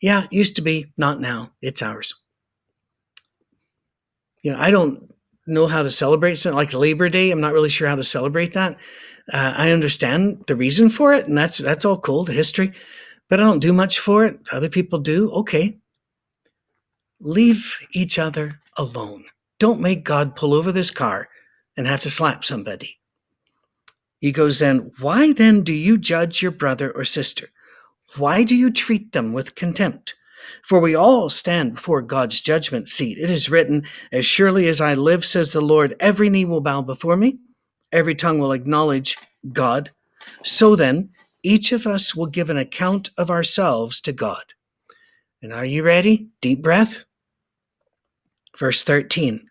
yeah, 0.00 0.26
used 0.30 0.56
to 0.56 0.62
be, 0.62 0.92
not 0.96 1.20
now. 1.20 1.52
It's 1.60 1.82
ours. 1.82 2.14
You 4.42 4.52
know, 4.52 4.58
I 4.58 4.70
don't 4.70 5.12
know 5.46 5.66
how 5.66 5.82
to 5.82 5.90
celebrate 5.90 6.36
something 6.36 6.56
like 6.56 6.72
Labor 6.72 7.08
Day. 7.08 7.30
I'm 7.30 7.40
not 7.40 7.52
really 7.52 7.70
sure 7.70 7.88
how 7.88 7.96
to 7.96 8.04
celebrate 8.04 8.52
that. 8.54 8.76
Uh, 9.32 9.54
I 9.56 9.70
understand 9.70 10.44
the 10.46 10.56
reason 10.56 10.90
for 10.90 11.12
it, 11.12 11.26
and 11.26 11.36
that's 11.36 11.58
that's 11.58 11.84
all 11.84 11.98
cool, 11.98 12.24
the 12.24 12.32
history, 12.32 12.72
but 13.30 13.40
I 13.40 13.44
don't 13.44 13.60
do 13.60 13.72
much 13.72 13.98
for 13.98 14.24
it. 14.24 14.38
Other 14.52 14.68
people 14.68 14.98
do. 14.98 15.30
Okay, 15.30 15.78
leave 17.20 17.78
each 17.92 18.18
other 18.18 18.60
alone. 18.76 19.24
Don't 19.64 19.80
make 19.80 20.04
God 20.04 20.36
pull 20.36 20.52
over 20.52 20.70
this 20.70 20.90
car 20.90 21.26
and 21.74 21.86
have 21.86 22.02
to 22.02 22.10
slap 22.10 22.44
somebody. 22.44 23.00
He 24.20 24.30
goes 24.30 24.58
then, 24.58 24.90
why 25.00 25.32
then 25.32 25.62
do 25.62 25.72
you 25.72 25.96
judge 25.96 26.42
your 26.42 26.50
brother 26.50 26.90
or 26.90 27.06
sister? 27.06 27.48
Why 28.18 28.42
do 28.44 28.54
you 28.54 28.70
treat 28.70 29.12
them 29.12 29.32
with 29.32 29.54
contempt? 29.54 30.16
For 30.64 30.80
we 30.80 30.94
all 30.94 31.30
stand 31.30 31.76
before 31.76 32.02
God's 32.02 32.42
judgment 32.42 32.90
seat. 32.90 33.16
It 33.16 33.30
is 33.30 33.48
written, 33.48 33.86
As 34.12 34.26
surely 34.26 34.68
as 34.68 34.82
I 34.82 34.92
live, 34.92 35.24
says 35.24 35.54
the 35.54 35.62
Lord, 35.62 35.96
every 35.98 36.28
knee 36.28 36.44
will 36.44 36.60
bow 36.60 36.82
before 36.82 37.16
me, 37.16 37.38
every 37.90 38.14
tongue 38.14 38.38
will 38.38 38.52
acknowledge 38.52 39.16
God. 39.50 39.92
So 40.42 40.76
then, 40.76 41.08
each 41.42 41.72
of 41.72 41.86
us 41.86 42.14
will 42.14 42.26
give 42.26 42.50
an 42.50 42.58
account 42.58 43.12
of 43.16 43.30
ourselves 43.30 44.02
to 44.02 44.12
God. 44.12 44.44
And 45.40 45.54
are 45.54 45.64
you 45.64 45.82
ready? 45.82 46.28
Deep 46.42 46.60
breath. 46.60 47.06
Verse 48.58 48.84
13. 48.84 49.48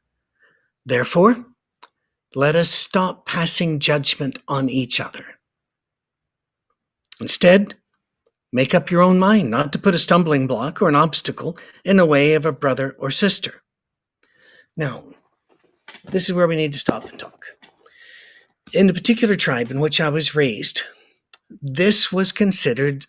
Therefore, 0.86 1.46
let 2.36 2.56
us 2.56 2.70
stop 2.70 3.26
passing 3.26 3.80
judgment 3.80 4.40
on 4.48 4.70
each 4.70 5.00
other. 5.00 5.26
Instead, 7.22 7.76
Make 8.56 8.76
up 8.76 8.92
your 8.92 9.02
own 9.02 9.18
mind 9.18 9.50
not 9.50 9.74
to 9.74 9.80
put 9.80 9.96
a 9.96 9.98
stumbling 9.98 10.46
block 10.46 10.80
or 10.80 10.88
an 10.88 10.94
obstacle 10.94 11.58
in 11.84 11.98
the 11.98 12.06
way 12.06 12.36
of 12.36 12.46
a 12.46 12.52
brother 12.52 12.96
or 13.00 13.10
sister. 13.10 13.64
Now, 14.78 15.06
this 16.04 16.30
is 16.30 16.36
where 16.36 16.48
we 16.48 16.56
need 16.56 16.72
to 16.74 16.80
stop 16.80 17.10
and 17.10 17.18
talk. 17.18 17.48
In 18.72 18.86
the 18.86 18.94
particular 18.94 19.36
tribe 19.36 19.72
in 19.72 19.80
which 19.80 20.00
I 20.00 20.10
was 20.10 20.36
raised, 20.36 20.84
this 21.64 22.12
was 22.12 22.32
considered 22.32 23.08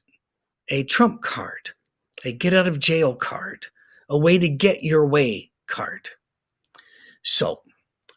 a 0.68 0.82
trump 0.84 1.20
card, 1.20 1.72
a 2.24 2.32
get 2.32 2.54
out 2.54 2.66
of 2.66 2.80
jail 2.80 3.14
card, 3.14 3.66
a 4.08 4.16
way 4.16 4.38
to 4.38 4.48
get 4.48 4.82
your 4.82 5.06
way 5.06 5.50
card. 5.66 6.08
So 7.24 7.62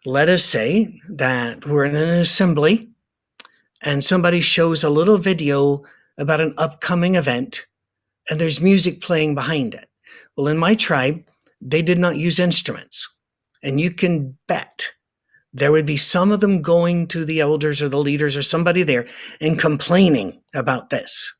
let 0.06 0.30
us 0.30 0.43
say 0.43 1.00
that 1.10 1.65
we're 1.65 1.86
in 1.86 1.96
an 1.96 2.10
assembly 2.10 2.89
and 3.82 4.04
somebody 4.04 4.41
shows 4.41 4.84
a 4.84 4.89
little 4.89 5.17
video 5.17 5.84
about 6.17 6.41
an 6.41 6.54
upcoming 6.58 7.15
event 7.15 7.65
and 8.30 8.39
there's 8.39 8.62
music 8.62 9.02
playing 9.02 9.34
behind 9.34 9.74
it. 9.74 9.88
Well, 10.36 10.48
in 10.48 10.58
my 10.58 10.76
tribe, 10.76 11.24
they 11.62 11.82
did 11.82 11.98
not 11.98 12.17
use 12.17 12.38
instruments. 12.38 13.08
And 13.63 13.80
you 13.80 13.91
can 13.91 14.38
bet 14.48 14.89
there 15.54 15.72
would 15.72 15.86
be 15.86 15.98
some 15.98 16.32
of 16.32 16.41
them 16.41 16.62
going 16.62 17.08
to 17.08 17.26
the 17.26 17.39
elders 17.39 17.82
or 17.82 17.89
the 17.89 17.98
leaders 17.98 18.36
or 18.36 18.43
somebody 18.43 18.84
there 18.84 19.08
and 19.41 19.58
complaining 19.58 20.41
about 20.54 20.89
this. 20.89 21.34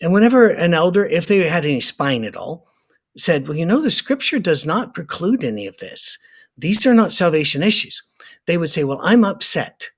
And 0.00 0.12
whenever 0.12 0.50
an 0.50 0.74
elder, 0.74 1.06
if 1.06 1.26
they 1.26 1.38
had 1.48 1.64
any 1.64 1.80
spine 1.80 2.24
at 2.24 2.36
all, 2.36 2.68
said, 3.16 3.48
Well, 3.48 3.56
you 3.56 3.66
know, 3.66 3.80
the 3.80 3.90
scripture 3.90 4.38
does 4.38 4.64
not 4.64 4.94
preclude 4.94 5.42
any 5.42 5.66
of 5.66 5.76
this. 5.78 6.18
These 6.56 6.86
are 6.86 6.94
not 6.94 7.12
salvation 7.12 7.62
issues. 7.62 8.02
They 8.46 8.56
would 8.56 8.70
say, 8.70 8.84
Well, 8.84 9.00
I'm 9.02 9.24
upset. 9.24 9.90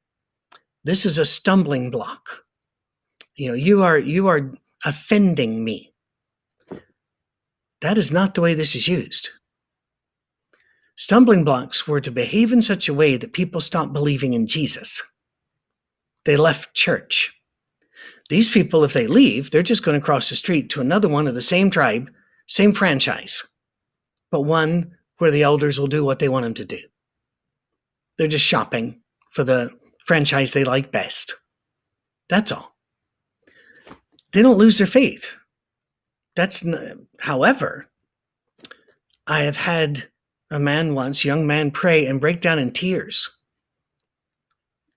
This 0.85 1.05
is 1.05 1.19
a 1.19 1.25
stumbling 1.25 1.91
block. 1.91 2.45
You 3.35 3.49
know 3.49 3.55
you 3.55 3.83
are 3.83 3.99
you 3.99 4.29
are 4.29 4.55
offending 4.85 5.65
me. 5.65 5.93
That 7.81 7.99
is 7.99 8.13
not 8.13 8.35
the 8.35 8.41
way 8.41 8.55
this 8.55 8.75
is 8.75 8.89
used. 8.89 9.31
Stumbling 10.97 11.45
blocks 11.45 11.87
were 11.87 12.01
to 12.01 12.11
behave 12.11 12.53
in 12.53 12.63
such 12.63 12.89
a 12.89 12.95
way 12.95 13.19
that 13.19 13.35
people 13.35 13.61
stopped 13.61 13.93
believing 13.93 14.33
in 14.33 14.47
jesus. 14.47 15.03
They 16.25 16.37
left 16.37 16.75
church. 16.75 17.35
These 18.31 18.49
people 18.49 18.83
if 18.83 18.93
they 18.93 19.07
leave 19.07 19.51
they're 19.51 19.63
just 19.63 19.85
going 19.85 19.99
to 19.99 20.05
cross 20.05 20.31
the 20.31 20.37
street 20.37 20.71
to 20.71 20.81
another 20.81 21.09
one 21.09 21.29
of 21.29 21.35
the 21.35 21.43
same 21.43 21.69
tribe 21.69 22.11
same 22.47 22.73
franchise 22.73 23.45
but 24.31 24.43
one 24.43 24.96
where 25.19 25.31
the 25.31 25.43
elders 25.43 25.79
will 25.79 25.87
do 25.87 26.05
what 26.05 26.19
they 26.19 26.29
want 26.29 26.45
them 26.45 26.55
to 26.55 26.65
do 26.65 26.79
they're 28.19 28.29
just 28.29 28.45
shopping 28.45 29.01
for 29.31 29.45
the 29.45 29.71
franchise 30.05 30.53
they 30.53 30.65
like 30.65 30.93
best 30.93 31.37
that's 32.29 32.53
all 32.53 32.77
they 34.37 34.43
don't 34.43 34.59
lose 34.59 34.77
their 34.77 34.87
faith. 34.87 35.35
That's, 36.35 36.63
however, 37.21 37.89
I 39.27 39.41
have 39.45 39.57
had 39.57 40.09
a 40.51 40.59
man 40.59 40.95
once, 40.95 41.25
young 41.25 41.47
man, 41.47 41.71
pray 41.71 42.05
and 42.05 42.21
break 42.21 42.43
down 42.43 42.59
in 42.59 42.71
tears. 42.71 43.35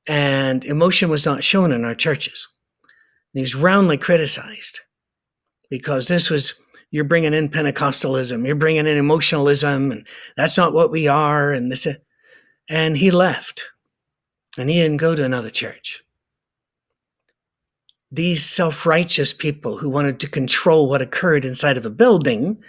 And 0.09 0.65
emotion 0.65 1.09
was 1.09 1.25
not 1.25 1.45
shown 1.45 1.71
in 1.71 1.85
our 1.85 1.95
churches. 1.95 2.49
He 3.33 3.39
was 3.39 3.55
roundly 3.55 3.97
criticized 3.97 4.81
because 5.69 6.09
this 6.09 6.29
was, 6.29 6.59
you're 6.91 7.03
bringing 7.05 7.33
in 7.33 7.49
Pentecostalism, 7.49 8.45
you're 8.45 8.55
bringing 8.55 8.87
in 8.87 8.97
emotionalism, 8.97 9.91
and 9.91 10.07
that's 10.37 10.57
not 10.57 10.73
what 10.73 10.91
we 10.91 11.07
are. 11.07 11.51
And 11.51 11.71
this, 11.71 11.87
and 12.69 12.97
he 12.97 13.11
left 13.11 13.71
and 14.57 14.69
he 14.69 14.75
didn't 14.81 14.97
go 14.97 15.15
to 15.15 15.25
another 15.25 15.49
church. 15.49 16.03
these 18.11 18.43
self 18.45 18.85
righteous 18.85 19.33
people 19.33 19.77
who 19.77 19.89
wanted 19.89 20.19
to 20.19 20.29
control 20.29 20.89
what 20.89 21.01
occurred 21.01 21.45
inside 21.45 21.77
of 21.77 21.85
a 21.85 21.89
building 21.91 22.61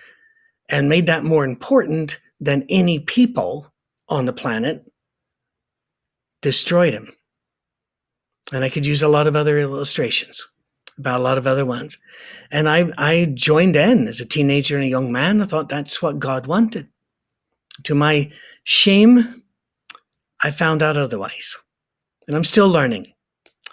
and 0.70 0.88
made 0.88 1.06
that 1.06 1.24
more 1.24 1.44
important 1.44 2.20
than 2.40 2.64
any 2.68 2.98
people 3.00 3.72
on 4.08 4.26
the 4.26 4.32
planet 4.32 4.84
destroyed 6.42 6.94
him. 6.94 7.08
And 8.52 8.64
I 8.64 8.68
could 8.68 8.86
use 8.86 9.02
a 9.02 9.08
lot 9.08 9.26
of 9.26 9.36
other 9.36 9.58
illustrations 9.58 10.46
about 11.00 11.20
a 11.20 11.22
lot 11.22 11.38
of 11.38 11.46
other 11.46 11.64
ones. 11.64 11.98
And 12.52 12.68
I, 12.68 12.90
I 12.98 13.32
joined 13.34 13.74
in 13.74 14.06
as 14.06 14.20
a 14.20 14.26
teenager 14.26 14.76
and 14.76 14.84
a 14.84 14.88
young 14.88 15.10
man. 15.10 15.40
I 15.40 15.46
thought 15.46 15.68
that's 15.68 16.00
what 16.00 16.18
God 16.18 16.46
wanted. 16.46 16.88
To 17.84 17.94
my 17.94 18.30
shame, 18.64 19.42
I 20.44 20.50
found 20.50 20.82
out 20.82 20.96
otherwise. 20.96 21.56
And 22.28 22.36
I'm 22.36 22.44
still 22.44 22.68
learning. 22.68 23.06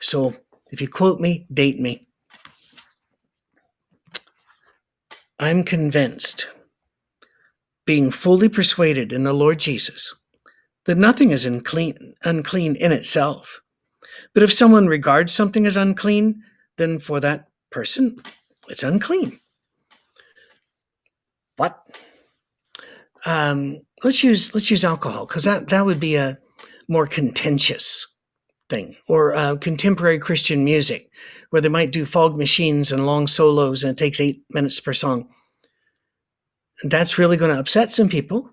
So 0.02 0.34
if 0.72 0.82
you 0.82 0.88
quote 0.88 1.20
me, 1.20 1.46
date 1.54 1.80
me. 1.80 2.08
I'm 5.40 5.64
convinced, 5.64 6.50
being 7.86 8.10
fully 8.10 8.50
persuaded 8.50 9.14
in 9.14 9.24
the 9.24 9.34
Lord 9.34 9.60
Jesus, 9.60 10.16
that 10.86 10.98
nothing 10.98 11.30
is 11.30 11.46
unclean, 11.46 12.16
unclean 12.24 12.76
in 12.76 12.92
itself. 12.92 13.62
But 14.34 14.42
if 14.42 14.52
someone 14.52 14.88
regards 14.88 15.34
something 15.34 15.68
as 15.68 15.78
unclean, 15.78 16.42
then 16.78 17.00
for 17.00 17.20
that 17.20 17.48
person, 17.72 18.22
it's 18.70 18.84
unclean. 18.84 19.40
What? 21.58 21.78
Um, 23.26 23.82
let's 24.04 24.24
use 24.24 24.54
let's 24.54 24.70
use 24.72 24.86
alcohol 24.86 25.26
because 25.26 25.44
that 25.44 25.70
that 25.70 25.86
would 25.86 26.00
be 26.00 26.16
a 26.16 26.38
more 26.88 27.08
contentious 27.08 28.08
thing, 28.70 28.96
or 29.08 29.34
uh, 29.34 29.56
contemporary 29.56 30.20
Christian 30.20 30.64
music, 30.64 31.10
where 31.50 31.62
they 31.62 31.70
might 31.70 31.92
do 31.92 32.06
fog 32.06 32.38
machines 32.38 32.92
and 32.92 33.06
long 33.06 33.28
solos, 33.28 33.84
and 33.84 33.92
it 33.92 33.98
takes 33.98 34.22
eight 34.22 34.44
minutes 34.52 34.80
per 34.80 34.94
song. 34.94 35.28
That's 36.84 37.18
really 37.18 37.38
going 37.38 37.52
to 37.52 37.60
upset 37.60 37.90
some 37.90 38.08
people, 38.08 38.52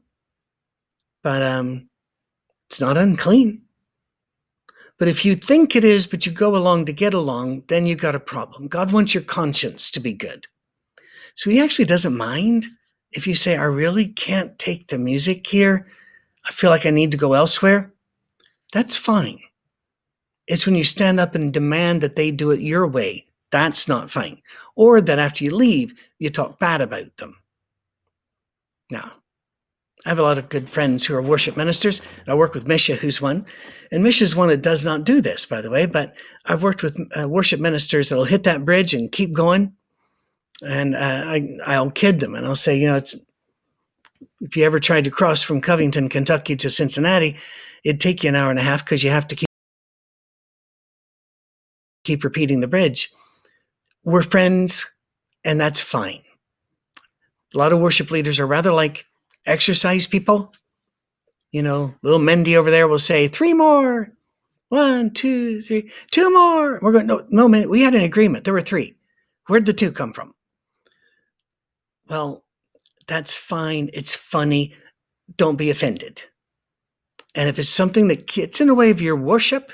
but 1.22 1.42
um, 1.42 1.90
it's 2.70 2.80
not 2.80 2.96
unclean. 2.96 3.63
But 4.98 5.08
if 5.08 5.24
you 5.24 5.34
think 5.34 5.74
it 5.74 5.84
is, 5.84 6.06
but 6.06 6.24
you 6.24 6.32
go 6.32 6.56
along 6.56 6.84
to 6.84 6.92
get 6.92 7.14
along, 7.14 7.64
then 7.66 7.86
you've 7.86 7.98
got 7.98 8.14
a 8.14 8.20
problem. 8.20 8.68
God 8.68 8.92
wants 8.92 9.12
your 9.12 9.24
conscience 9.24 9.90
to 9.90 10.00
be 10.00 10.12
good. 10.12 10.46
So 11.34 11.50
he 11.50 11.60
actually 11.60 11.86
doesn't 11.86 12.16
mind 12.16 12.66
if 13.12 13.26
you 13.26 13.34
say, 13.34 13.56
I 13.56 13.64
really 13.64 14.08
can't 14.08 14.56
take 14.58 14.88
the 14.88 14.98
music 14.98 15.46
here. 15.46 15.86
I 16.46 16.52
feel 16.52 16.70
like 16.70 16.86
I 16.86 16.90
need 16.90 17.10
to 17.10 17.16
go 17.16 17.32
elsewhere. 17.32 17.92
That's 18.72 18.96
fine. 18.96 19.38
It's 20.46 20.66
when 20.66 20.74
you 20.74 20.84
stand 20.84 21.18
up 21.18 21.34
and 21.34 21.52
demand 21.52 22.00
that 22.02 22.16
they 22.16 22.30
do 22.30 22.50
it 22.50 22.60
your 22.60 22.86
way. 22.86 23.26
That's 23.50 23.88
not 23.88 24.10
fine. 24.10 24.38
Or 24.76 25.00
that 25.00 25.18
after 25.18 25.44
you 25.44 25.54
leave, 25.54 25.94
you 26.18 26.30
talk 26.30 26.58
bad 26.58 26.80
about 26.80 27.16
them. 27.16 27.34
Now, 28.90 29.12
I 30.04 30.10
have 30.10 30.18
a 30.18 30.22
lot 30.22 30.36
of 30.36 30.50
good 30.50 30.68
friends 30.68 31.06
who 31.06 31.14
are 31.14 31.22
worship 31.22 31.56
ministers. 31.56 32.02
I 32.26 32.34
work 32.34 32.52
with 32.52 32.66
Misha, 32.66 32.96
who's 32.96 33.22
one. 33.22 33.46
And 33.90 34.02
Misha's 34.02 34.36
one 34.36 34.48
that 34.48 34.60
does 34.62 34.84
not 34.84 35.04
do 35.04 35.20
this, 35.20 35.46
by 35.46 35.62
the 35.62 35.70
way, 35.70 35.86
but 35.86 36.14
I've 36.44 36.62
worked 36.62 36.82
with 36.82 36.98
uh, 37.18 37.28
worship 37.28 37.58
ministers 37.58 38.08
that'll 38.08 38.24
hit 38.24 38.42
that 38.44 38.64
bridge 38.64 38.92
and 38.92 39.10
keep 39.10 39.32
going. 39.32 39.72
And 40.62 40.94
uh, 40.94 40.98
I, 41.26 41.48
I'll 41.66 41.90
kid 41.90 42.20
them 42.20 42.34
and 42.34 42.44
I'll 42.44 42.54
say, 42.54 42.76
you 42.76 42.86
know, 42.86 42.96
it's, 42.96 43.16
if 44.40 44.56
you 44.56 44.64
ever 44.64 44.78
tried 44.78 45.04
to 45.04 45.10
cross 45.10 45.42
from 45.42 45.60
Covington, 45.60 46.08
Kentucky 46.08 46.54
to 46.56 46.68
Cincinnati, 46.68 47.36
it'd 47.82 48.00
take 48.00 48.22
you 48.22 48.28
an 48.28 48.34
hour 48.34 48.50
and 48.50 48.58
a 48.58 48.62
half 48.62 48.84
because 48.84 49.02
you 49.02 49.10
have 49.10 49.26
to 49.28 49.36
keep, 49.36 49.48
keep 52.04 52.24
repeating 52.24 52.60
the 52.60 52.68
bridge. 52.68 53.10
We're 54.04 54.22
friends, 54.22 54.86
and 55.44 55.58
that's 55.58 55.80
fine. 55.80 56.20
A 57.54 57.58
lot 57.58 57.72
of 57.72 57.78
worship 57.78 58.10
leaders 58.10 58.38
are 58.38 58.46
rather 58.46 58.72
like 58.72 59.06
exercise 59.46 60.06
people. 60.06 60.52
You 61.52 61.62
know, 61.62 61.94
little 62.02 62.18
Mendy 62.18 62.56
over 62.56 62.70
there 62.70 62.88
will 62.88 62.98
say, 62.98 63.28
three 63.28 63.54
more. 63.54 64.10
One, 64.70 65.10
two, 65.10 65.62
three, 65.62 65.90
two 66.10 66.30
more. 66.32 66.80
We're 66.82 66.92
going, 66.92 67.06
no, 67.06 67.24
no, 67.28 67.46
man, 67.46 67.68
we 67.68 67.82
had 67.82 67.94
an 67.94 68.02
agreement. 68.02 68.44
There 68.44 68.54
were 68.54 68.60
three. 68.60 68.96
Where'd 69.46 69.66
the 69.66 69.72
two 69.72 69.92
come 69.92 70.12
from? 70.12 70.34
Well, 72.08 72.44
that's 73.06 73.36
fine. 73.36 73.90
It's 73.92 74.16
funny. 74.16 74.74
Don't 75.36 75.56
be 75.56 75.70
offended. 75.70 76.22
And 77.34 77.48
if 77.48 77.58
it's 77.58 77.68
something 77.68 78.08
that 78.08 78.26
gets 78.26 78.60
in 78.60 78.68
the 78.68 78.74
way 78.74 78.90
of 78.90 79.00
your 79.00 79.16
worship, 79.16 79.72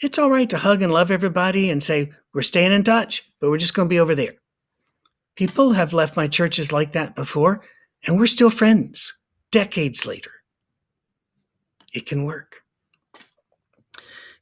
it's 0.00 0.18
all 0.18 0.30
right 0.30 0.50
to 0.50 0.58
hug 0.58 0.82
and 0.82 0.92
love 0.92 1.10
everybody 1.10 1.70
and 1.70 1.82
say, 1.82 2.12
we're 2.34 2.42
staying 2.42 2.72
in 2.72 2.82
touch, 2.82 3.22
but 3.40 3.50
we're 3.50 3.58
just 3.58 3.74
going 3.74 3.88
to 3.88 3.92
be 3.92 4.00
over 4.00 4.14
there. 4.14 4.34
People 5.36 5.72
have 5.72 5.92
left 5.92 6.16
my 6.16 6.28
churches 6.28 6.72
like 6.72 6.92
that 6.92 7.14
before, 7.14 7.62
and 8.06 8.18
we're 8.18 8.26
still 8.26 8.50
friends 8.50 9.18
decades 9.50 10.06
later. 10.06 10.32
It 11.92 12.06
can 12.06 12.24
work. 12.24 12.62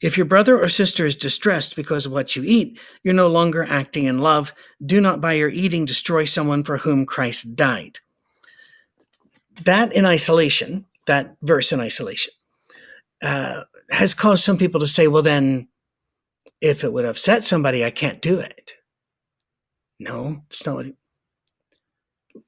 If 0.00 0.16
your 0.16 0.24
brother 0.24 0.58
or 0.58 0.68
sister 0.68 1.04
is 1.04 1.14
distressed 1.14 1.76
because 1.76 2.06
of 2.06 2.12
what 2.12 2.34
you 2.34 2.42
eat, 2.44 2.78
you're 3.02 3.12
no 3.12 3.28
longer 3.28 3.64
acting 3.68 4.04
in 4.06 4.18
love. 4.18 4.54
Do 4.84 5.00
not 5.00 5.20
by 5.20 5.34
your 5.34 5.50
eating 5.50 5.84
destroy 5.84 6.24
someone 6.24 6.64
for 6.64 6.78
whom 6.78 7.04
Christ 7.04 7.54
died. 7.54 7.98
That 9.64 9.92
in 9.92 10.06
isolation, 10.06 10.86
that 11.06 11.36
verse 11.42 11.70
in 11.70 11.80
isolation, 11.80 12.32
uh, 13.22 13.64
has 13.90 14.14
caused 14.14 14.42
some 14.42 14.56
people 14.56 14.80
to 14.80 14.86
say, 14.86 15.06
well, 15.06 15.22
then, 15.22 15.68
if 16.62 16.82
it 16.82 16.92
would 16.92 17.04
upset 17.04 17.44
somebody, 17.44 17.84
I 17.84 17.90
can't 17.90 18.22
do 18.22 18.38
it. 18.38 18.74
No, 19.98 20.42
it's 20.46 20.64
not. 20.64 20.86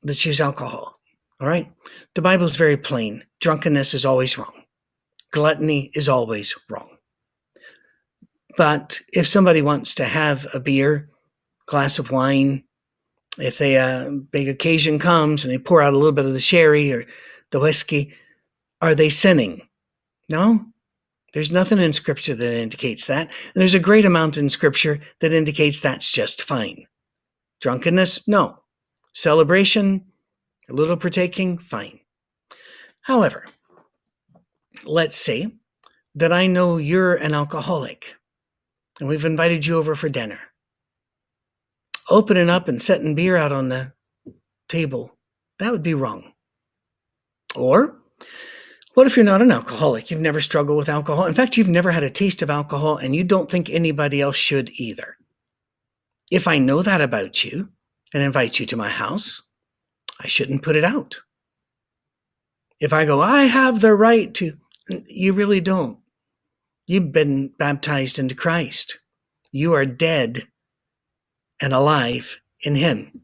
Let's 0.03 0.25
use 0.25 0.41
alcohol. 0.41 0.99
All 1.43 1.49
right. 1.49 1.69
The 2.15 2.23
Bible 2.23 2.45
is 2.45 2.55
very 2.55 2.77
plain. 2.77 3.25
Drunkenness 3.41 3.95
is 3.95 4.05
always 4.05 4.39
wrong. 4.39 4.63
Gluttony 5.33 5.91
is 5.93 6.09
always 6.09 6.55
wrong. 6.71 6.97
But 8.57 9.01
if 9.13 9.27
somebody 9.27 9.61
wants 9.61 9.93
to 9.95 10.05
have 10.05 10.47
a 10.55 10.61
beer, 10.61 11.11
glass 11.67 11.99
of 11.99 12.13
wine, 12.13 12.63
if 13.39 13.61
a 13.61 13.77
uh, 13.77 14.11
big 14.31 14.49
occasion 14.49 15.01
comes 15.01 15.45
and 15.45 15.53
they 15.53 15.59
pour 15.59 15.83
out 15.83 15.95
a 15.95 15.97
little 15.97 16.13
bit 16.13 16.27
of 16.27 16.33
the 16.33 16.39
sherry 16.39 16.93
or 16.93 17.05
the 17.51 17.59
whiskey, 17.59 18.13
are 18.81 18.95
they 18.95 19.09
sinning? 19.09 19.63
No. 20.29 20.65
There's 21.35 21.51
nothing 21.51 21.79
in 21.79 21.93
Scripture 21.93 22.37
that 22.37 22.55
indicates 22.55 23.09
that. 23.09 23.27
And 23.27 23.61
there's 23.61 23.75
a 23.75 23.81
great 23.81 24.05
amount 24.05 24.37
in 24.37 24.49
Scripture 24.49 25.01
that 25.19 25.33
indicates 25.33 25.81
that's 25.81 26.13
just 26.13 26.43
fine. 26.43 26.85
Drunkenness? 27.61 28.29
No. 28.29 28.59
Celebration? 29.13 30.05
A 30.73 30.75
little 30.75 30.97
partaking, 30.97 31.59
fine. 31.59 32.01
However, 33.03 33.45
let's 34.87 35.17
say 35.17 35.49
that 36.15 36.33
I 36.33 36.47
know 36.47 36.79
you're 36.79 37.15
an 37.15 37.35
alcoholic 37.35 38.15
and 38.99 39.07
we've 39.07 39.27
invited 39.27 39.67
you 39.67 39.77
over 39.77 39.95
for 39.95 40.09
dinner. 40.09 40.39
Opening 42.09 42.49
up 42.49 42.69
and 42.69 42.81
setting 42.81 43.15
beer 43.15 43.37
out 43.37 43.53
on 43.53 43.69
the 43.69 43.93
table, 44.71 45.19
that 45.59 45.73
would 45.73 45.83
be 45.83 45.93
wrong. 45.93 46.33
Or 47.55 47.99
what 48.95 49.07
if 49.07 49.15
you're 49.15 49.27
not 49.27 49.43
an 49.43 49.53
alcoholic? 49.53 50.11
You've 50.11 50.21
never 50.21 50.41
struggled 50.41 50.79
with 50.79 50.89
alcohol. 50.89 51.27
In 51.27 51.35
fact, 51.35 51.59
you've 51.59 51.69
never 51.69 51.91
had 51.91 52.03
a 52.03 52.09
taste 52.09 52.41
of 52.41 52.49
alcohol 52.49 52.97
and 52.97 53.15
you 53.15 53.25
don't 53.25 53.51
think 53.51 53.69
anybody 53.69 54.23
else 54.23 54.37
should 54.37 54.71
either. 54.81 55.19
If 56.31 56.49
I 56.49 56.57
know 56.57 56.81
that 56.81 57.03
about 57.03 57.45
you 57.45 57.69
and 58.15 58.23
invite 58.23 58.59
you 58.59 58.65
to 58.65 58.77
my 58.77 58.89
house, 58.89 59.43
I 60.23 60.29
shouldn't 60.29 60.63
put 60.63 60.77
it 60.77 60.85
out. 60.85 61.21
If 62.81 62.93
I 62.93 63.05
go, 63.05 63.21
I 63.21 63.45
have 63.45 63.81
the 63.81 63.95
right 63.95 64.33
to, 64.35 64.53
you 65.07 65.33
really 65.33 65.61
don't. 65.61 65.99
You've 66.87 67.13
been 67.13 67.49
baptized 67.59 68.19
into 68.19 68.35
Christ. 68.35 68.99
You 69.53 69.75
are 69.75 69.87
dead 69.87 70.49
and 71.61 71.73
alive 71.73 72.39
in 72.63 72.75
Him. 72.75 73.23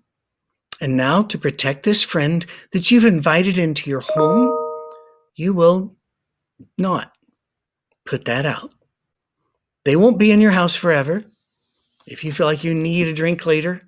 And 0.80 0.96
now, 0.96 1.22
to 1.24 1.38
protect 1.38 1.82
this 1.82 2.04
friend 2.04 2.46
that 2.72 2.90
you've 2.90 3.04
invited 3.04 3.58
into 3.58 3.90
your 3.90 4.00
home, 4.00 4.56
you 5.34 5.52
will 5.52 5.96
not 6.76 7.12
put 8.06 8.26
that 8.26 8.46
out. 8.46 8.72
They 9.84 9.96
won't 9.96 10.18
be 10.18 10.30
in 10.30 10.40
your 10.40 10.52
house 10.52 10.76
forever. 10.76 11.24
If 12.06 12.24
you 12.24 12.30
feel 12.30 12.46
like 12.46 12.62
you 12.62 12.74
need 12.74 13.08
a 13.08 13.12
drink 13.12 13.44
later, 13.44 13.82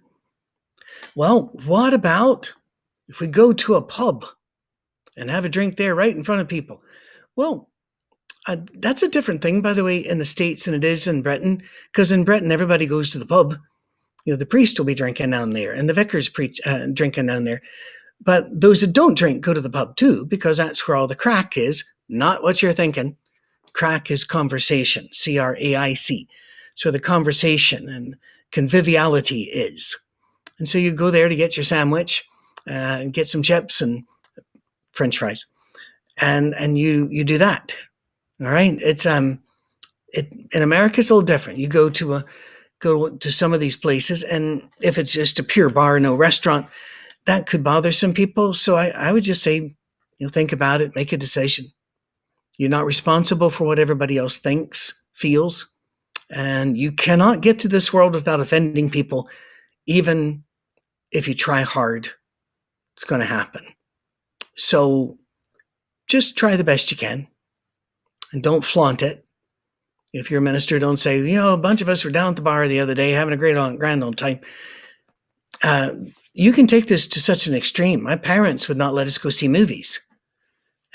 well, 1.14 1.50
what 1.64 1.94
about 1.94 2.54
if 3.10 3.20
we 3.20 3.26
go 3.26 3.52
to 3.52 3.74
a 3.74 3.82
pub 3.82 4.24
and 5.16 5.28
have 5.28 5.44
a 5.44 5.48
drink 5.50 5.76
there 5.76 5.94
right 5.94 6.14
in 6.16 6.24
front 6.24 6.40
of 6.40 6.48
people, 6.48 6.80
well, 7.34 7.68
uh, 8.46 8.56
that's 8.74 9.02
a 9.02 9.08
different 9.08 9.42
thing, 9.42 9.60
by 9.60 9.72
the 9.72 9.84
way, 9.84 9.98
in 9.98 10.18
the 10.18 10.24
States 10.24 10.64
than 10.64 10.74
it 10.74 10.84
is 10.84 11.06
in 11.06 11.22
Britain, 11.22 11.60
because 11.92 12.12
in 12.12 12.24
Britain, 12.24 12.52
everybody 12.52 12.86
goes 12.86 13.10
to 13.10 13.18
the 13.18 13.26
pub. 13.26 13.54
You 14.24 14.32
know, 14.32 14.36
the 14.36 14.46
priest 14.46 14.78
will 14.78 14.86
be 14.86 14.94
drinking 14.94 15.30
down 15.30 15.50
there 15.50 15.72
and 15.72 15.88
the 15.88 15.94
vicar's 15.94 16.28
preach, 16.28 16.60
uh, 16.64 16.86
drinking 16.94 17.26
down 17.26 17.44
there. 17.44 17.60
But 18.22 18.48
those 18.50 18.80
that 18.82 18.92
don't 18.92 19.18
drink 19.18 19.42
go 19.44 19.54
to 19.54 19.60
the 19.60 19.70
pub 19.70 19.96
too, 19.96 20.24
because 20.26 20.56
that's 20.56 20.86
where 20.86 20.96
all 20.96 21.06
the 21.06 21.14
crack 21.14 21.56
is, 21.56 21.84
not 22.08 22.42
what 22.42 22.62
you're 22.62 22.72
thinking. 22.72 23.16
Crack 23.72 24.10
is 24.10 24.24
conversation, 24.24 25.08
C 25.12 25.38
R 25.38 25.56
A 25.58 25.74
I 25.74 25.94
C. 25.94 26.28
So 26.74 26.90
the 26.90 27.00
conversation 27.00 27.88
and 27.88 28.16
conviviality 28.52 29.42
is. 29.52 29.98
And 30.58 30.68
so 30.68 30.78
you 30.78 30.92
go 30.92 31.10
there 31.10 31.28
to 31.28 31.36
get 31.36 31.56
your 31.56 31.64
sandwich, 31.64 32.24
uh, 32.66 33.04
get 33.10 33.28
some 33.28 33.42
chips 33.42 33.80
and 33.80 34.04
French 34.92 35.18
fries, 35.18 35.46
and 36.20 36.54
and 36.54 36.78
you 36.78 37.08
you 37.10 37.24
do 37.24 37.38
that. 37.38 37.74
All 38.40 38.48
right, 38.48 38.76
it's 38.80 39.06
um, 39.06 39.42
it 40.08 40.28
in 40.52 40.62
America 40.62 41.00
it's 41.00 41.10
a 41.10 41.14
little 41.14 41.24
different. 41.26 41.58
You 41.58 41.68
go 41.68 41.90
to 41.90 42.14
a 42.14 42.24
go 42.80 43.10
to 43.10 43.30
some 43.30 43.52
of 43.52 43.60
these 43.60 43.76
places, 43.76 44.22
and 44.22 44.68
if 44.80 44.98
it's 44.98 45.12
just 45.12 45.38
a 45.38 45.44
pure 45.44 45.68
bar, 45.68 46.00
no 46.00 46.14
restaurant, 46.14 46.66
that 47.26 47.46
could 47.46 47.62
bother 47.62 47.92
some 47.92 48.14
people. 48.14 48.54
So 48.54 48.76
I, 48.76 48.88
I 48.88 49.12
would 49.12 49.24
just 49.24 49.42
say, 49.42 49.56
you 49.56 49.74
know, 50.18 50.28
think 50.28 50.52
about 50.52 50.80
it, 50.80 50.96
make 50.96 51.12
a 51.12 51.16
decision. 51.16 51.66
You're 52.58 52.70
not 52.70 52.86
responsible 52.86 53.50
for 53.50 53.64
what 53.64 53.78
everybody 53.78 54.18
else 54.18 54.38
thinks, 54.38 55.02
feels, 55.14 55.72
and 56.30 56.76
you 56.76 56.92
cannot 56.92 57.40
get 57.40 57.58
to 57.60 57.68
this 57.68 57.92
world 57.92 58.14
without 58.14 58.40
offending 58.40 58.90
people, 58.90 59.28
even 59.86 60.42
if 61.12 61.28
you 61.28 61.34
try 61.34 61.62
hard. 61.62 62.08
It's 63.00 63.08
going 63.08 63.22
to 63.22 63.26
happen. 63.26 63.62
So 64.56 65.16
just 66.06 66.36
try 66.36 66.54
the 66.54 66.64
best 66.64 66.90
you 66.90 66.98
can 66.98 67.28
and 68.30 68.42
don't 68.42 68.62
flaunt 68.62 69.00
it. 69.00 69.24
If 70.12 70.30
you're 70.30 70.40
a 70.40 70.42
minister, 70.42 70.78
don't 70.78 70.98
say, 70.98 71.18
you 71.18 71.36
know, 71.36 71.54
a 71.54 71.56
bunch 71.56 71.80
of 71.80 71.88
us 71.88 72.04
were 72.04 72.10
down 72.10 72.28
at 72.32 72.36
the 72.36 72.42
bar 72.42 72.68
the 72.68 72.78
other 72.78 72.92
day 72.92 73.12
having 73.12 73.32
a 73.32 73.38
great 73.38 73.56
on, 73.56 73.76
grand 73.76 74.04
old 74.04 74.18
time. 74.18 74.40
Uh, 75.64 75.92
you 76.34 76.52
can 76.52 76.66
take 76.66 76.88
this 76.88 77.06
to 77.06 77.20
such 77.20 77.46
an 77.46 77.54
extreme. 77.54 78.02
My 78.02 78.16
parents 78.16 78.68
would 78.68 78.76
not 78.76 78.92
let 78.92 79.06
us 79.06 79.16
go 79.16 79.30
see 79.30 79.48
movies. 79.48 79.98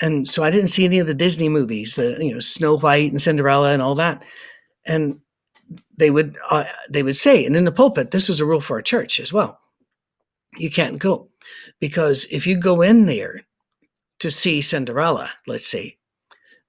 And 0.00 0.28
so 0.28 0.44
I 0.44 0.52
didn't 0.52 0.68
see 0.68 0.84
any 0.84 1.00
of 1.00 1.08
the 1.08 1.14
Disney 1.14 1.48
movies, 1.48 1.96
the 1.96 2.24
you 2.24 2.34
know 2.34 2.40
Snow 2.40 2.78
White 2.78 3.10
and 3.10 3.20
Cinderella 3.20 3.72
and 3.72 3.82
all 3.82 3.96
that. 3.96 4.24
And 4.86 5.18
they 5.98 6.12
would 6.12 6.36
uh, 6.52 6.66
they 6.88 7.02
would 7.02 7.16
say, 7.16 7.44
and 7.44 7.56
in 7.56 7.64
the 7.64 7.72
pulpit, 7.72 8.12
this 8.12 8.28
was 8.28 8.38
a 8.38 8.46
rule 8.46 8.60
for 8.60 8.76
our 8.76 8.82
church 8.82 9.18
as 9.18 9.32
well. 9.32 9.58
You 10.58 10.70
can't 10.70 10.98
go 10.98 11.28
because 11.80 12.26
if 12.30 12.46
you 12.46 12.56
go 12.56 12.82
in 12.82 13.06
there 13.06 13.42
to 14.20 14.30
see 14.30 14.60
Cinderella, 14.60 15.30
let's 15.46 15.66
say, 15.66 15.98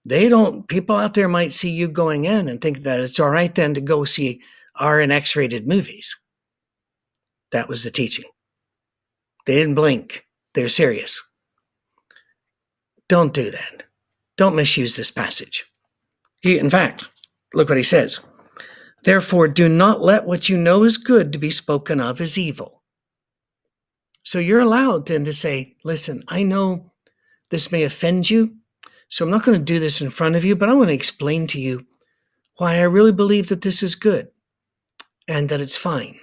they 0.06 0.30
don't, 0.30 0.67
people 0.67 0.95
out 0.95 1.13
there 1.13 1.28
might 1.28 1.54
see 1.54 1.69
you 1.69 1.88
going 1.88 2.26
in 2.26 2.47
and 2.47 2.62
think 2.62 2.84
that 2.84 3.00
it's 3.00 3.19
all 3.19 3.30
right 3.30 3.54
then 3.54 3.73
to 3.73 3.82
go 3.82 4.06
see 4.06 4.41
R 4.80 5.00
and 5.00 5.12
X 5.12 5.36
rated 5.36 5.67
movies. 5.67 6.17
That 7.52 7.67
was 7.67 7.84
the 7.84 7.91
teaching. 7.91 8.26
They 9.45 9.56
didn't 9.56 9.76
blink, 9.76 10.26
they're 10.54 10.69
serious. 10.69 11.23
Don't 13.08 13.34
do 13.34 13.52
that. 13.52 13.84
Don't 14.36 14.56
misuse 14.56 14.95
this 14.95 15.12
passage. 15.12 15.65
He, 16.41 16.60
in 16.60 16.69
fact, 16.69 17.06
look 17.54 17.69
what 17.69 17.78
he 17.78 17.84
says. 17.84 18.19
Therefore, 19.04 19.47
do 19.47 19.69
not 19.69 20.02
let 20.02 20.26
what 20.26 20.50
you 20.50 20.58
know 20.58 20.84
is 20.84 20.97
good 20.97 21.32
to 21.32 21.39
be 21.39 21.52
spoken 21.52 22.02
of 22.02 22.19
as 22.19 22.38
evil. 22.38 22.76
So 24.27 24.39
you're 24.39 24.59
allowed 24.59 25.05
then 25.05 25.23
to 25.23 25.31
say, 25.31 25.77
listen, 25.85 26.21
I 26.27 26.43
know 26.43 26.91
this 27.49 27.71
may 27.71 27.83
offend 27.83 28.29
you. 28.29 28.57
So 29.07 29.23
I'm 29.23 29.31
not 29.31 29.45
going 29.45 29.57
to 29.57 29.63
do 29.63 29.79
this 29.79 30.01
in 30.01 30.09
front 30.09 30.35
of 30.35 30.43
you, 30.43 30.53
but 30.53 30.67
I 30.67 30.73
want 30.73 30.89
to 30.89 30.93
explain 30.93 31.47
to 31.47 31.61
you 31.61 31.85
why 32.57 32.75
I 32.75 32.81
really 32.81 33.13
believe 33.13 33.47
that 33.47 33.61
this 33.61 33.81
is 33.81 33.95
good 33.95 34.27
and 35.29 35.47
that 35.47 35.61
it's 35.61 35.77
fine. 35.77 36.15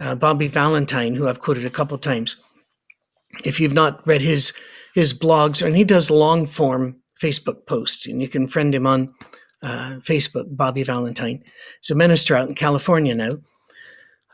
Uh, 0.00 0.16
Bobby 0.16 0.48
Valentine, 0.48 1.14
who 1.14 1.28
I've 1.28 1.38
quoted 1.38 1.64
a 1.64 1.70
couple 1.70 1.96
times, 1.98 2.34
if 3.44 3.60
you've 3.60 3.72
not 3.72 4.04
read 4.04 4.20
his 4.20 4.52
his 4.92 5.14
blogs, 5.14 5.64
and 5.64 5.76
he 5.76 5.84
does 5.84 6.10
long 6.10 6.46
form 6.46 6.96
Facebook 7.22 7.64
posts, 7.66 8.08
and 8.08 8.20
you 8.20 8.26
can 8.26 8.48
friend 8.48 8.74
him 8.74 8.88
on 8.88 9.14
uh, 9.62 10.00
Facebook, 10.00 10.46
Bobby 10.56 10.82
Valentine. 10.82 11.44
He's 11.80 11.90
a 11.90 11.94
minister 11.94 12.34
out 12.34 12.48
in 12.48 12.56
California 12.56 13.14
now. 13.14 13.38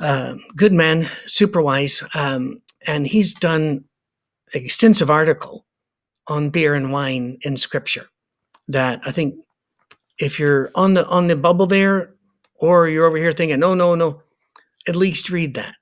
Uh, 0.00 0.34
good 0.56 0.72
man, 0.72 1.06
super 1.26 1.62
wise, 1.62 2.02
um, 2.14 2.60
and 2.86 3.06
he's 3.06 3.34
done 3.34 3.84
an 4.52 4.62
extensive 4.62 5.10
article 5.10 5.64
on 6.26 6.50
beer 6.50 6.74
and 6.74 6.92
wine 6.92 7.38
in 7.42 7.56
scripture 7.56 8.06
that 8.68 9.00
I 9.04 9.10
think 9.10 9.34
if 10.18 10.38
you're 10.38 10.70
on 10.74 10.94
the 10.94 11.06
on 11.06 11.26
the 11.26 11.36
bubble 11.36 11.66
there 11.66 12.14
or 12.54 12.88
you're 12.88 13.06
over 13.06 13.16
here 13.16 13.32
thinking 13.32 13.60
no 13.60 13.74
no 13.74 13.94
no 13.94 14.22
at 14.88 14.96
least 14.96 15.30
read 15.30 15.54
that 15.54 15.76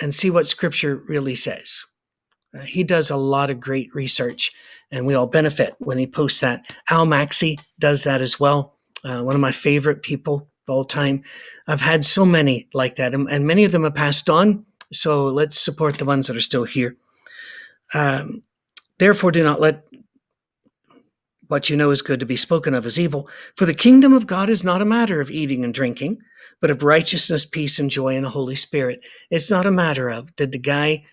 and 0.00 0.14
see 0.14 0.30
what 0.30 0.48
scripture 0.48 0.96
really 1.08 1.36
says. 1.36 1.84
Uh, 2.56 2.62
he 2.62 2.84
does 2.84 3.10
a 3.10 3.16
lot 3.16 3.50
of 3.50 3.60
great 3.60 3.94
research 3.94 4.52
and 4.90 5.06
we 5.06 5.14
all 5.14 5.26
benefit 5.26 5.74
when 5.78 5.98
he 5.98 6.06
posts 6.06 6.40
that. 6.40 6.74
Al 6.90 7.06
Maxey 7.06 7.58
does 7.78 8.02
that 8.04 8.20
as 8.20 8.40
well 8.40 8.74
uh, 9.04 9.22
one 9.22 9.34
of 9.34 9.40
my 9.40 9.52
favorite 9.52 10.02
people 10.02 10.48
of 10.66 10.74
all 10.74 10.84
time 10.84 11.22
i've 11.68 11.80
had 11.80 12.04
so 12.04 12.24
many 12.24 12.68
like 12.74 12.96
that 12.96 13.14
and, 13.14 13.28
and 13.30 13.46
many 13.46 13.64
of 13.64 13.72
them 13.72 13.84
have 13.84 13.94
passed 13.94 14.28
on 14.28 14.64
so 14.92 15.26
let's 15.26 15.58
support 15.58 15.98
the 15.98 16.04
ones 16.04 16.26
that 16.26 16.36
are 16.36 16.40
still 16.40 16.64
here 16.64 16.96
um, 17.92 18.42
Therefore, 18.98 19.32
do 19.32 19.42
not 19.42 19.60
let 19.60 19.84
what 21.48 21.68
you 21.68 21.76
know 21.76 21.90
is 21.90 22.02
good 22.02 22.20
to 22.20 22.26
be 22.26 22.36
spoken 22.36 22.74
of 22.74 22.86
as 22.86 22.98
evil. 22.98 23.28
For 23.56 23.66
the 23.66 23.74
kingdom 23.74 24.12
of 24.12 24.26
God 24.26 24.48
is 24.48 24.64
not 24.64 24.80
a 24.80 24.86
matter 24.86 25.20
of 25.20 25.30
eating 25.30 25.64
and 25.64 25.74
drinking, 25.74 26.22
but 26.60 26.70
of 26.70 26.82
righteousness, 26.82 27.44
peace, 27.44 27.78
and 27.78 27.90
joy 27.90 28.14
in 28.14 28.22
the 28.22 28.30
Holy 28.30 28.56
Spirit. 28.56 29.04
It's 29.30 29.50
not 29.50 29.66
a 29.66 29.70
matter 29.70 30.08
of 30.08 30.34
did 30.36 30.52
the 30.52 30.58
guy 30.58 31.04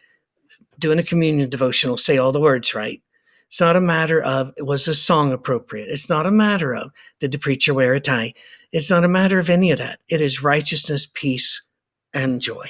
doing 0.80 1.00
a 1.00 1.04
communion 1.04 1.50
devotional 1.50 1.98
say 1.98 2.18
all 2.18 2.32
the 2.32 2.40
words 2.40 2.74
right? 2.74 3.02
It's 3.48 3.60
not 3.60 3.76
a 3.76 3.82
matter 3.82 4.22
of 4.22 4.54
was 4.60 4.86
the 4.86 4.94
song 4.94 5.34
appropriate. 5.34 5.90
It's 5.90 6.10
not 6.10 6.26
a 6.26 6.32
matter 6.32 6.74
of 6.74 6.92
did 7.20 7.34
the 7.34 7.40
preacher 7.40 7.74
wear 7.74 7.94
a 7.94 8.00
tie. 8.00 8.34
It's 8.72 8.90
not 8.90 9.04
a 9.04 9.10
matter 9.10 9.40
of 9.40 9.50
any 9.50 9.72
of 9.72 9.80
that. 9.80 10.00
It 10.10 10.22
is 10.22 10.44
righteousness, 10.44 11.08
peace, 11.14 11.62
and 12.14 12.42
joy. 12.42 12.68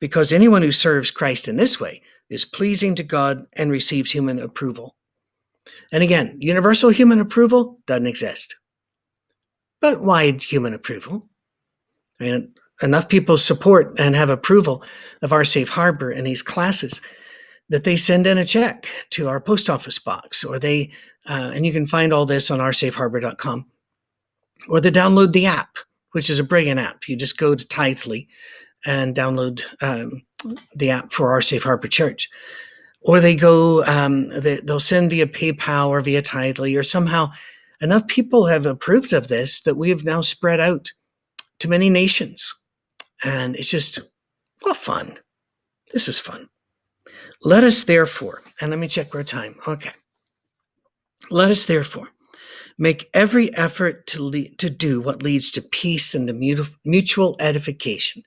Because 0.00 0.32
anyone 0.32 0.62
who 0.62 0.72
serves 0.72 1.10
Christ 1.10 1.46
in 1.46 1.56
this 1.56 1.80
way 1.80 2.02
is 2.28 2.44
pleasing 2.44 2.94
to 2.94 3.02
God 3.02 3.46
and 3.52 3.70
receives 3.70 4.10
human 4.10 4.38
approval. 4.38 4.96
And 5.92 6.02
again, 6.02 6.36
universal 6.38 6.90
human 6.90 7.20
approval 7.20 7.78
doesn't 7.86 8.06
exist. 8.06 8.56
But 9.80 10.02
wide 10.02 10.42
human 10.42 10.74
approval. 10.74 11.22
I 12.20 12.24
mean, 12.24 12.54
enough 12.82 13.08
people 13.08 13.38
support 13.38 13.98
and 13.98 14.14
have 14.14 14.30
approval 14.30 14.82
of 15.22 15.32
our 15.32 15.44
safe 15.44 15.68
harbor 15.68 16.10
and 16.10 16.26
these 16.26 16.42
classes 16.42 17.00
that 17.68 17.84
they 17.84 17.96
send 17.96 18.26
in 18.26 18.38
a 18.38 18.44
check 18.44 18.88
to 19.10 19.28
our 19.28 19.40
post 19.40 19.70
office 19.70 19.98
box, 19.98 20.44
or 20.44 20.58
they, 20.58 20.90
uh, 21.26 21.52
and 21.54 21.64
you 21.64 21.72
can 21.72 21.86
find 21.86 22.12
all 22.12 22.26
this 22.26 22.50
on 22.50 22.58
oursafeharbor.com, 22.58 23.66
or 24.68 24.80
they 24.80 24.90
download 24.90 25.32
the 25.32 25.46
app, 25.46 25.78
which 26.12 26.30
is 26.30 26.38
a 26.38 26.44
brilliant 26.44 26.80
app. 26.80 27.08
You 27.08 27.16
just 27.16 27.38
go 27.38 27.54
to 27.54 27.66
Tithely 27.66 28.28
and 28.86 29.14
download 29.14 29.62
um, 29.82 30.22
the 30.74 30.90
app 30.90 31.12
for 31.12 31.32
our 31.32 31.40
Safe 31.40 31.62
Harbor 31.62 31.88
Church. 31.88 32.28
Or 33.02 33.20
they 33.20 33.34
go, 33.34 33.84
um, 33.84 34.28
they, 34.28 34.56
they'll 34.56 34.80
send 34.80 35.10
via 35.10 35.26
PayPal 35.26 35.88
or 35.88 36.00
via 36.00 36.22
Tithely, 36.22 36.78
or 36.78 36.82
somehow 36.82 37.32
enough 37.80 38.06
people 38.08 38.46
have 38.46 38.66
approved 38.66 39.12
of 39.12 39.28
this 39.28 39.62
that 39.62 39.76
we 39.76 39.88
have 39.88 40.04
now 40.04 40.20
spread 40.20 40.60
out 40.60 40.92
to 41.60 41.68
many 41.68 41.88
nations. 41.88 42.54
And 43.24 43.56
it's 43.56 43.70
just, 43.70 44.00
well, 44.62 44.74
fun. 44.74 45.18
This 45.92 46.08
is 46.08 46.18
fun. 46.18 46.48
Let 47.42 47.64
us 47.64 47.84
therefore, 47.84 48.42
and 48.60 48.70
let 48.70 48.78
me 48.78 48.86
check 48.86 49.14
our 49.14 49.24
time. 49.24 49.54
Okay. 49.66 49.92
Let 51.30 51.50
us 51.50 51.64
therefore 51.64 52.08
make 52.80 53.10
every 53.14 53.54
effort 53.54 54.06
to 54.08 54.32
to 54.58 54.70
do 54.70 55.00
what 55.00 55.22
leads 55.22 55.52
to 55.52 55.62
peace 55.62 56.14
and 56.14 56.26
to 56.26 56.66
mutual 56.84 57.36
edification. 57.38 58.22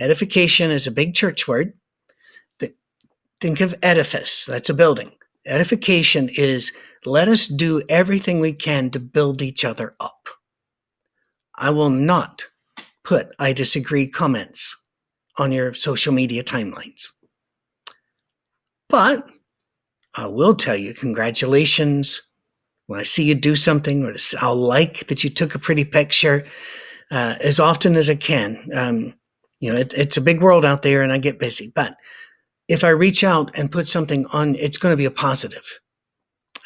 Edification 0.00 0.72
is 0.72 0.88
a 0.88 0.90
big 0.90 1.14
church 1.14 1.46
word. 1.46 1.74
Think 3.40 3.60
of 3.60 3.72
edifice, 3.84 4.46
that's 4.46 4.68
a 4.68 4.74
building. 4.74 5.12
Edification 5.46 6.28
is 6.36 6.72
let 7.04 7.28
us 7.28 7.46
do 7.46 7.80
everything 7.88 8.40
we 8.40 8.52
can 8.52 8.90
to 8.90 8.98
build 8.98 9.40
each 9.40 9.64
other 9.64 9.94
up. 10.00 10.28
I 11.54 11.70
will 11.70 11.90
not 11.90 12.48
put 13.04 13.28
I 13.38 13.52
disagree 13.52 14.08
comments 14.08 14.76
on 15.36 15.52
your 15.52 15.72
social 15.72 16.12
media 16.12 16.42
timelines. 16.42 17.12
But 18.88 19.30
I 20.16 20.26
will 20.26 20.56
tell 20.56 20.76
you, 20.76 20.94
congratulations. 20.94 22.27
When 22.88 22.98
I 22.98 23.02
see 23.02 23.22
you 23.22 23.34
do 23.34 23.54
something, 23.54 24.02
or 24.02 24.14
I'll 24.40 24.56
like 24.56 25.06
that 25.06 25.22
you 25.22 25.28
took 25.28 25.54
a 25.54 25.58
pretty 25.58 25.84
picture 25.84 26.44
uh, 27.10 27.34
as 27.42 27.60
often 27.60 27.96
as 27.96 28.08
I 28.08 28.14
can. 28.14 28.58
Um, 28.74 29.14
you 29.60 29.70
know, 29.70 29.78
it, 29.78 29.92
it's 29.94 30.16
a 30.16 30.22
big 30.22 30.40
world 30.40 30.64
out 30.64 30.82
there 30.82 31.02
and 31.02 31.12
I 31.12 31.18
get 31.18 31.38
busy. 31.38 31.70
But 31.74 31.96
if 32.66 32.84
I 32.84 32.88
reach 32.88 33.22
out 33.22 33.56
and 33.58 33.70
put 33.70 33.88
something 33.88 34.24
on, 34.32 34.54
it's 34.54 34.78
going 34.78 34.92
to 34.94 34.96
be 34.96 35.04
a 35.04 35.10
positive, 35.10 35.80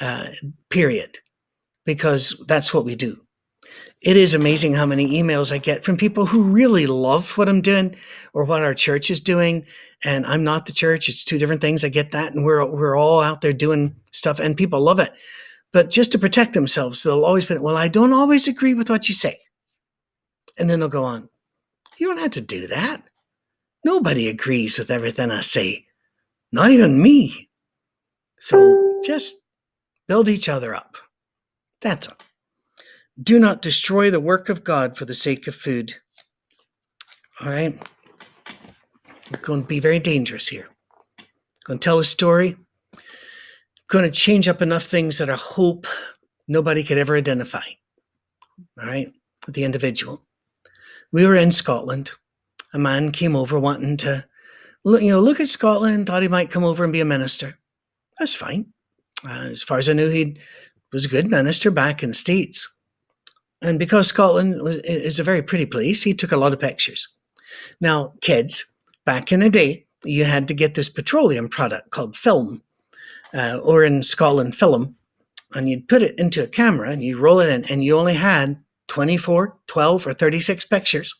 uh, 0.00 0.26
period, 0.70 1.18
because 1.84 2.40
that's 2.46 2.72
what 2.72 2.84
we 2.84 2.94
do. 2.94 3.16
It 4.00 4.16
is 4.16 4.34
amazing 4.34 4.74
how 4.74 4.86
many 4.86 5.20
emails 5.20 5.52
I 5.52 5.58
get 5.58 5.82
from 5.82 5.96
people 5.96 6.26
who 6.26 6.44
really 6.44 6.86
love 6.86 7.36
what 7.36 7.48
I'm 7.48 7.60
doing 7.60 7.96
or 8.32 8.44
what 8.44 8.62
our 8.62 8.74
church 8.74 9.10
is 9.10 9.20
doing. 9.20 9.66
And 10.04 10.24
I'm 10.26 10.44
not 10.44 10.66
the 10.66 10.72
church. 10.72 11.08
It's 11.08 11.24
two 11.24 11.38
different 11.38 11.60
things. 11.60 11.84
I 11.84 11.88
get 11.88 12.12
that. 12.12 12.32
And 12.32 12.44
we're, 12.44 12.64
we're 12.64 12.96
all 12.96 13.20
out 13.20 13.40
there 13.40 13.52
doing 13.52 13.96
stuff 14.12 14.38
and 14.38 14.56
people 14.56 14.80
love 14.80 15.00
it. 15.00 15.12
But 15.72 15.90
just 15.90 16.12
to 16.12 16.18
protect 16.18 16.52
themselves, 16.52 17.02
they'll 17.02 17.24
always 17.24 17.46
be, 17.46 17.56
well, 17.56 17.76
I 17.76 17.88
don't 17.88 18.12
always 18.12 18.46
agree 18.46 18.74
with 18.74 18.90
what 18.90 19.08
you 19.08 19.14
say. 19.14 19.38
And 20.58 20.68
then 20.68 20.80
they'll 20.80 20.88
go 20.88 21.04
on, 21.04 21.28
You 21.98 22.08
don't 22.08 22.18
have 22.18 22.32
to 22.32 22.40
do 22.40 22.66
that. 22.68 23.02
Nobody 23.84 24.28
agrees 24.28 24.78
with 24.78 24.90
everything 24.90 25.30
I 25.30 25.40
say, 25.40 25.86
not 26.52 26.70
even 26.70 27.02
me. 27.02 27.48
So 28.38 29.00
just 29.04 29.34
build 30.08 30.28
each 30.28 30.48
other 30.48 30.74
up. 30.74 30.96
That's 31.80 32.08
all. 32.08 32.16
Do 33.20 33.38
not 33.38 33.62
destroy 33.62 34.10
the 34.10 34.20
work 34.20 34.48
of 34.48 34.64
God 34.64 34.96
for 34.96 35.04
the 35.04 35.14
sake 35.14 35.46
of 35.46 35.54
food. 35.54 35.94
All 37.40 37.50
right? 37.50 37.78
We're 39.30 39.40
going 39.40 39.62
to 39.62 39.68
be 39.68 39.80
very 39.80 39.98
dangerous 39.98 40.48
here. 40.48 40.68
I'm 41.18 41.26
Going 41.66 41.78
to 41.78 41.84
tell 41.84 41.98
a 41.98 42.04
story. 42.04 42.56
Going 43.92 44.06
to 44.06 44.10
change 44.10 44.48
up 44.48 44.62
enough 44.62 44.84
things 44.84 45.18
that 45.18 45.28
I 45.28 45.34
hope 45.34 45.86
nobody 46.48 46.82
could 46.82 46.96
ever 46.96 47.14
identify. 47.14 47.60
All 48.80 48.86
right? 48.86 49.08
The 49.46 49.64
individual. 49.64 50.24
We 51.12 51.26
were 51.26 51.36
in 51.36 51.52
Scotland. 51.52 52.12
A 52.72 52.78
man 52.78 53.12
came 53.12 53.36
over 53.36 53.58
wanting 53.58 53.98
to, 53.98 54.24
you 54.86 55.10
know, 55.10 55.20
look 55.20 55.40
at 55.40 55.50
Scotland. 55.50 56.06
Thought 56.06 56.22
he 56.22 56.28
might 56.28 56.50
come 56.50 56.64
over 56.64 56.84
and 56.84 56.92
be 56.92 57.02
a 57.02 57.04
minister. 57.04 57.58
That's 58.18 58.34
fine. 58.34 58.72
Uh, 59.28 59.48
as 59.50 59.62
far 59.62 59.76
as 59.76 59.90
I 59.90 59.92
knew, 59.92 60.08
he 60.08 60.38
was 60.90 61.04
a 61.04 61.10
good 61.10 61.30
minister 61.30 61.70
back 61.70 62.02
in 62.02 62.08
the 62.08 62.14
States. 62.14 62.74
And 63.60 63.78
because 63.78 64.06
Scotland 64.06 64.58
is 64.84 65.20
a 65.20 65.24
very 65.24 65.42
pretty 65.42 65.66
place, 65.66 66.02
he 66.02 66.14
took 66.14 66.32
a 66.32 66.38
lot 66.38 66.54
of 66.54 66.60
pictures. 66.60 67.08
Now, 67.78 68.14
kids, 68.22 68.64
back 69.04 69.32
in 69.32 69.40
the 69.40 69.50
day, 69.50 69.84
you 70.02 70.24
had 70.24 70.48
to 70.48 70.54
get 70.54 70.76
this 70.76 70.88
petroleum 70.88 71.50
product 71.50 71.90
called 71.90 72.16
film, 72.16 72.62
uh, 73.34 73.58
or 73.62 73.82
in 73.82 74.02
Scotland, 74.02 74.54
film, 74.54 74.96
and 75.54 75.68
you'd 75.68 75.88
put 75.88 76.02
it 76.02 76.18
into 76.18 76.42
a 76.42 76.48
camera 76.48 76.90
and 76.90 77.02
you 77.02 77.18
roll 77.18 77.40
it 77.40 77.50
in, 77.50 77.64
and 77.70 77.84
you 77.84 77.98
only 77.98 78.14
had 78.14 78.62
24, 78.88 79.56
12, 79.66 80.06
or 80.06 80.12
36 80.12 80.64
pictures. 80.66 81.14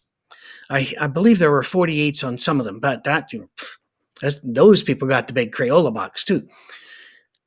I, 0.70 0.92
I 1.01 1.07
believe 1.07 1.38
there 1.38 1.51
were 1.51 1.62
48s 1.62 2.27
on 2.27 2.38
some 2.38 2.61
of 2.61 2.66
them, 2.66 2.81
but 2.81 3.05
that, 3.05 3.33
you 3.33 3.40
know, 3.40 4.31
those 4.42 4.83
people 4.83 5.09
got 5.09 5.27
the 5.27 5.33
big 5.33 5.53
Crayola 5.53 5.92
box 5.92 6.25
too. 6.25 6.46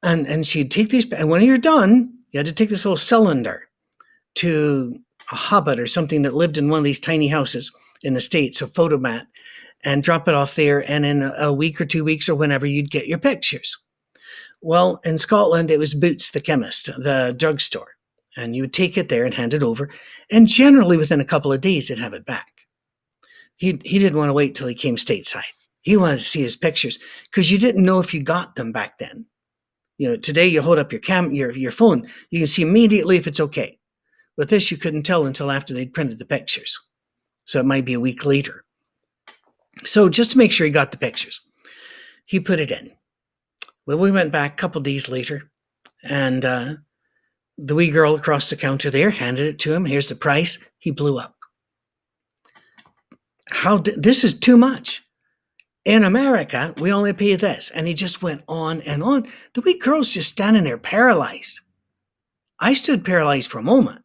And, 0.03 0.27
and 0.27 0.45
she'd 0.45 0.71
take 0.71 0.89
these, 0.89 1.11
and 1.11 1.29
when 1.29 1.41
you're 1.41 1.57
done, 1.57 2.13
you 2.31 2.37
had 2.37 2.45
to 2.45 2.53
take 2.53 2.69
this 2.69 2.85
little 2.85 2.97
cylinder 2.97 3.63
to 4.35 4.99
a 5.31 5.35
hobbit 5.35 5.79
or 5.79 5.87
something 5.87 6.21
that 6.23 6.33
lived 6.33 6.57
in 6.57 6.69
one 6.69 6.79
of 6.79 6.83
these 6.83 6.99
tiny 6.99 7.27
houses 7.27 7.71
in 8.03 8.13
the 8.13 8.21
States, 8.21 8.61
a 8.61 8.67
Fotomat, 8.67 9.25
and 9.83 10.03
drop 10.03 10.27
it 10.27 10.35
off 10.35 10.55
there. 10.55 10.89
And 10.89 11.05
in 11.05 11.31
a 11.39 11.53
week 11.53 11.79
or 11.79 11.85
two 11.85 12.03
weeks 12.03 12.29
or 12.29 12.35
whenever, 12.35 12.65
you'd 12.65 12.91
get 12.91 13.07
your 13.07 13.17
pictures. 13.17 13.77
Well, 14.61 14.99
in 15.03 15.17
Scotland, 15.17 15.71
it 15.71 15.79
was 15.79 15.93
Boots 15.93 16.31
the 16.31 16.41
chemist, 16.41 16.87
the 16.97 17.35
drugstore. 17.37 17.95
And 18.37 18.55
you 18.55 18.63
would 18.63 18.73
take 18.73 18.97
it 18.97 19.09
there 19.09 19.23
and 19.23 19.33
hand 19.33 19.53
it 19.53 19.63
over. 19.63 19.89
And 20.31 20.47
generally, 20.47 20.97
within 20.97 21.21
a 21.21 21.25
couple 21.25 21.53
of 21.53 21.61
days, 21.61 21.87
they'd 21.87 21.99
have 21.99 22.13
it 22.13 22.25
back. 22.25 22.47
He, 23.55 23.79
he 23.85 23.99
didn't 23.99 24.17
want 24.17 24.29
to 24.29 24.33
wait 24.33 24.55
till 24.55 24.67
he 24.67 24.75
came 24.75 24.97
stateside. 24.97 25.43
He 25.81 25.95
wanted 25.95 26.17
to 26.17 26.23
see 26.23 26.41
his 26.41 26.55
pictures 26.55 26.99
because 27.25 27.51
you 27.51 27.57
didn't 27.57 27.85
know 27.85 27.99
if 27.99 28.13
you 28.13 28.21
got 28.21 28.55
them 28.55 28.71
back 28.71 28.97
then. 28.97 29.25
You 29.97 30.09
know, 30.09 30.17
today 30.17 30.47
you 30.47 30.61
hold 30.61 30.79
up 30.79 30.91
your 30.91 30.99
cam, 30.99 31.31
your, 31.31 31.51
your 31.51 31.71
phone, 31.71 32.07
you 32.29 32.39
can 32.39 32.47
see 32.47 32.63
immediately 32.63 33.15
if 33.15 33.27
it's 33.27 33.39
okay. 33.39 33.79
With 34.35 34.49
this, 34.49 34.69
you 34.69 34.77
couldn't 34.77 35.03
tell 35.03 35.25
until 35.25 35.51
after 35.51 35.73
they'd 35.73 35.93
printed 35.93 36.19
the 36.19 36.25
pictures. 36.25 36.77
So 37.45 37.59
it 37.59 37.65
might 37.65 37.85
be 37.85 37.93
a 37.93 37.99
week 37.99 38.25
later. 38.25 38.65
So 39.85 40.09
just 40.09 40.31
to 40.31 40.37
make 40.37 40.51
sure 40.51 40.65
he 40.65 40.71
got 40.71 40.91
the 40.91 40.97
pictures, 40.97 41.39
he 42.25 42.39
put 42.39 42.59
it 42.59 42.71
in. 42.71 42.91
Well, 43.85 43.99
we 43.99 44.11
went 44.11 44.31
back 44.31 44.53
a 44.53 44.57
couple 44.57 44.81
days 44.81 45.09
later, 45.09 45.51
and 46.09 46.43
uh, 46.43 46.73
the 47.57 47.75
wee 47.75 47.91
girl 47.91 48.15
across 48.15 48.49
the 48.49 48.55
counter 48.55 48.89
there 48.89 49.11
handed 49.11 49.45
it 49.47 49.59
to 49.59 49.73
him. 49.73 49.85
Here's 49.85 50.09
the 50.09 50.15
price. 50.15 50.57
He 50.79 50.91
blew 50.91 51.17
up. 51.19 51.35
How 53.49 53.77
this 53.77 54.23
is 54.23 54.33
too 54.33 54.57
much. 54.57 55.03
In 55.85 56.03
America, 56.03 56.73
we 56.79 56.91
only 56.91 57.13
pay 57.13 57.35
this, 57.35 57.69
and 57.69 57.87
he 57.87 57.93
just 57.93 58.23
went 58.23 58.41
on 58.47 58.81
and 58.81 59.03
on. 59.03 59.27
The 59.53 59.61
wee 59.61 59.77
girl's 59.77 60.13
just 60.13 60.31
standing 60.31 60.63
there 60.63 60.79
paralyzed. 60.79 61.61
I 62.59 62.73
stood 62.73 63.05
paralyzed 63.05 63.51
for 63.51 63.59
a 63.59 63.63
moment. 63.63 64.03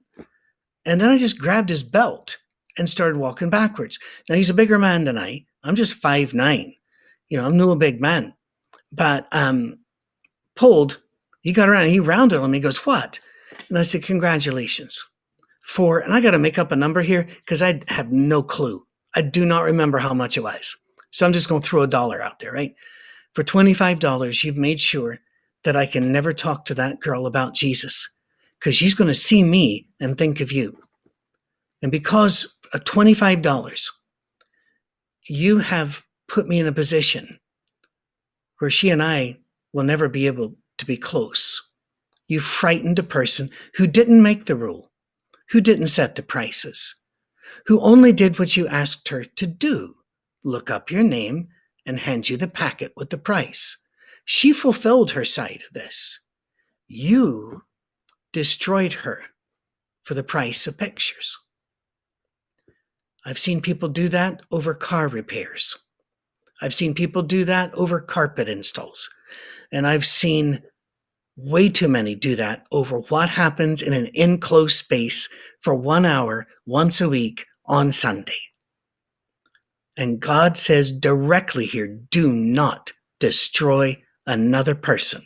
And 0.85 1.01
then 1.01 1.09
I 1.09 1.16
just 1.16 1.38
grabbed 1.38 1.71
his 1.71 1.83
belt 1.83 2.38
and 2.77 2.88
started 2.88 3.16
walking 3.16 3.49
backwards. 3.49 3.99
Now 4.29 4.35
he's 4.35 4.51
a 4.51 4.55
bigger 4.55 4.79
man 4.79 5.05
than 5.05 5.16
I. 5.16 5.45
I'm 5.62 5.75
just 5.75 5.95
five 5.95 6.35
nine. 6.35 6.75
You 7.29 7.38
know, 7.38 7.47
I'm 7.47 7.57
no 7.57 7.75
big 7.77 8.01
man. 8.01 8.35
But 8.92 9.29
um 9.33 9.79
pulled, 10.57 11.00
he 11.42 11.53
got 11.53 11.68
around, 11.68 11.88
he 11.88 12.00
rounded 12.00 12.40
on 12.40 12.50
me, 12.50 12.59
he 12.59 12.62
goes, 12.62 12.85
What? 12.87 13.20
And 13.68 13.79
I 13.79 13.83
said, 13.83 14.03
Congratulations. 14.03 15.05
For 15.62 16.00
and 16.00 16.12
I 16.12 16.20
gotta 16.20 16.38
make 16.38 16.59
up 16.59 16.72
a 16.72 16.76
number 16.76 17.03
here 17.03 17.24
because 17.24 17.62
I 17.62 17.81
have 17.88 18.11
no 18.11 18.42
clue. 18.42 18.85
I 19.14 19.22
do 19.22 19.44
not 19.44 19.64
remember 19.64 19.98
how 19.98 20.14
much 20.14 20.37
it 20.37 20.42
was. 20.42 20.76
So 21.12 21.26
I'm 21.26 21.33
just 21.33 21.48
gonna 21.48 21.61
throw 21.61 21.83
a 21.83 21.87
dollar 21.87 22.22
out 22.22 22.38
there, 22.40 22.53
right? 22.53 22.74
For 23.35 23.44
$25, 23.44 24.42
you've 24.42 24.57
made 24.57 24.81
sure 24.81 25.18
that 25.64 25.76
I 25.76 25.87
can 25.87 26.12
never 26.12 26.33
talk 26.33 26.64
to 26.66 26.74
that 26.74 27.00
girl 27.00 27.26
about 27.26 27.55
Jesus 27.55 28.09
because 28.59 28.74
she's 28.74 28.94
going 28.94 29.09
to 29.09 29.14
see 29.14 29.42
me 29.42 29.87
and 30.00 30.16
think 30.16 30.40
of 30.40 30.53
you. 30.53 30.76
And 31.83 31.92
because 31.92 32.57
of 32.74 32.85
$25, 32.85 33.90
you 35.29 35.59
have 35.59 36.05
put 36.29 36.48
me 36.48 36.61
in 36.61 36.66
a 36.66 36.72
position 36.72 37.38
where 38.61 38.70
she 38.70 38.90
and 38.90 39.03
I 39.03 39.38
will 39.73 39.85
never 39.85 40.09
be 40.09 40.27
able 40.27 40.55
to 40.79 40.87
be 40.87 40.96
close. 40.96 41.61
You 42.29 42.40
frightened 42.40 42.99
a 42.99 43.03
person 43.03 43.51
who 43.75 43.87
didn't 43.87 44.23
make 44.23 44.44
the 44.44 44.55
rule, 44.55 44.92
who 45.51 45.61
didn't 45.61 45.88
set 45.88 46.14
the 46.14 46.23
prices, 46.23 46.94
who 47.66 47.81
only 47.81 48.12
did 48.12 48.38
what 48.38 48.57
you 48.57 48.68
asked 48.68 49.09
her 49.09 49.25
to 49.25 49.46
do 49.46 49.94
look 50.42 50.70
up 50.70 50.90
your 50.90 51.03
name 51.03 51.49
and 51.85 51.99
hand 51.99 52.29
you 52.29 52.37
the 52.37 52.49
packet 52.49 52.92
with 52.96 53.11
the 53.11 53.18
price. 53.18 53.77
She 54.25 54.53
fulfilled 54.53 55.11
her 55.11 55.25
side 55.25 55.61
of 55.66 55.75
this. 55.75 56.20
You 56.87 57.62
destroyed 58.33 58.92
her 58.92 59.25
for 60.05 60.14
the 60.14 60.23
price 60.23 60.66
of 60.66 60.79
pictures. 60.79 61.37
I've 63.25 63.38
seen 63.38 63.61
people 63.61 63.88
do 63.88 64.09
that 64.09 64.40
over 64.51 64.73
car 64.73 65.09
repairs. 65.09 65.77
I've 66.62 66.75
seen 66.75 66.94
people 66.94 67.23
do 67.23 67.44
that 67.44 67.75
over 67.75 68.01
carpet 68.01 68.49
installs. 68.49 69.09
And 69.73 69.87
I've 69.87 70.07
seen 70.07 70.62
way 71.37 71.68
too 71.68 71.88
many 71.88 72.14
do 72.14 72.37
that 72.37 72.66
over 72.73 72.99
what 73.09 73.31
happens 73.31 73.83
in 73.83 73.92
an 73.92 74.09
enclosed 74.14 74.77
space 74.77 75.29
for 75.61 75.75
one 75.75 76.05
hour 76.05 76.46
once 76.66 77.01
a 77.01 77.09
week 77.09 77.46
on 77.66 77.92
Sunday. 77.92 78.33
And 79.96 80.20
God 80.20 80.57
says 80.57 80.92
directly 80.92 81.66
here 81.66 81.87
do 82.11 82.33
not 82.33 82.92
destroy 83.18 83.96
another 84.27 84.75
person 84.75 85.23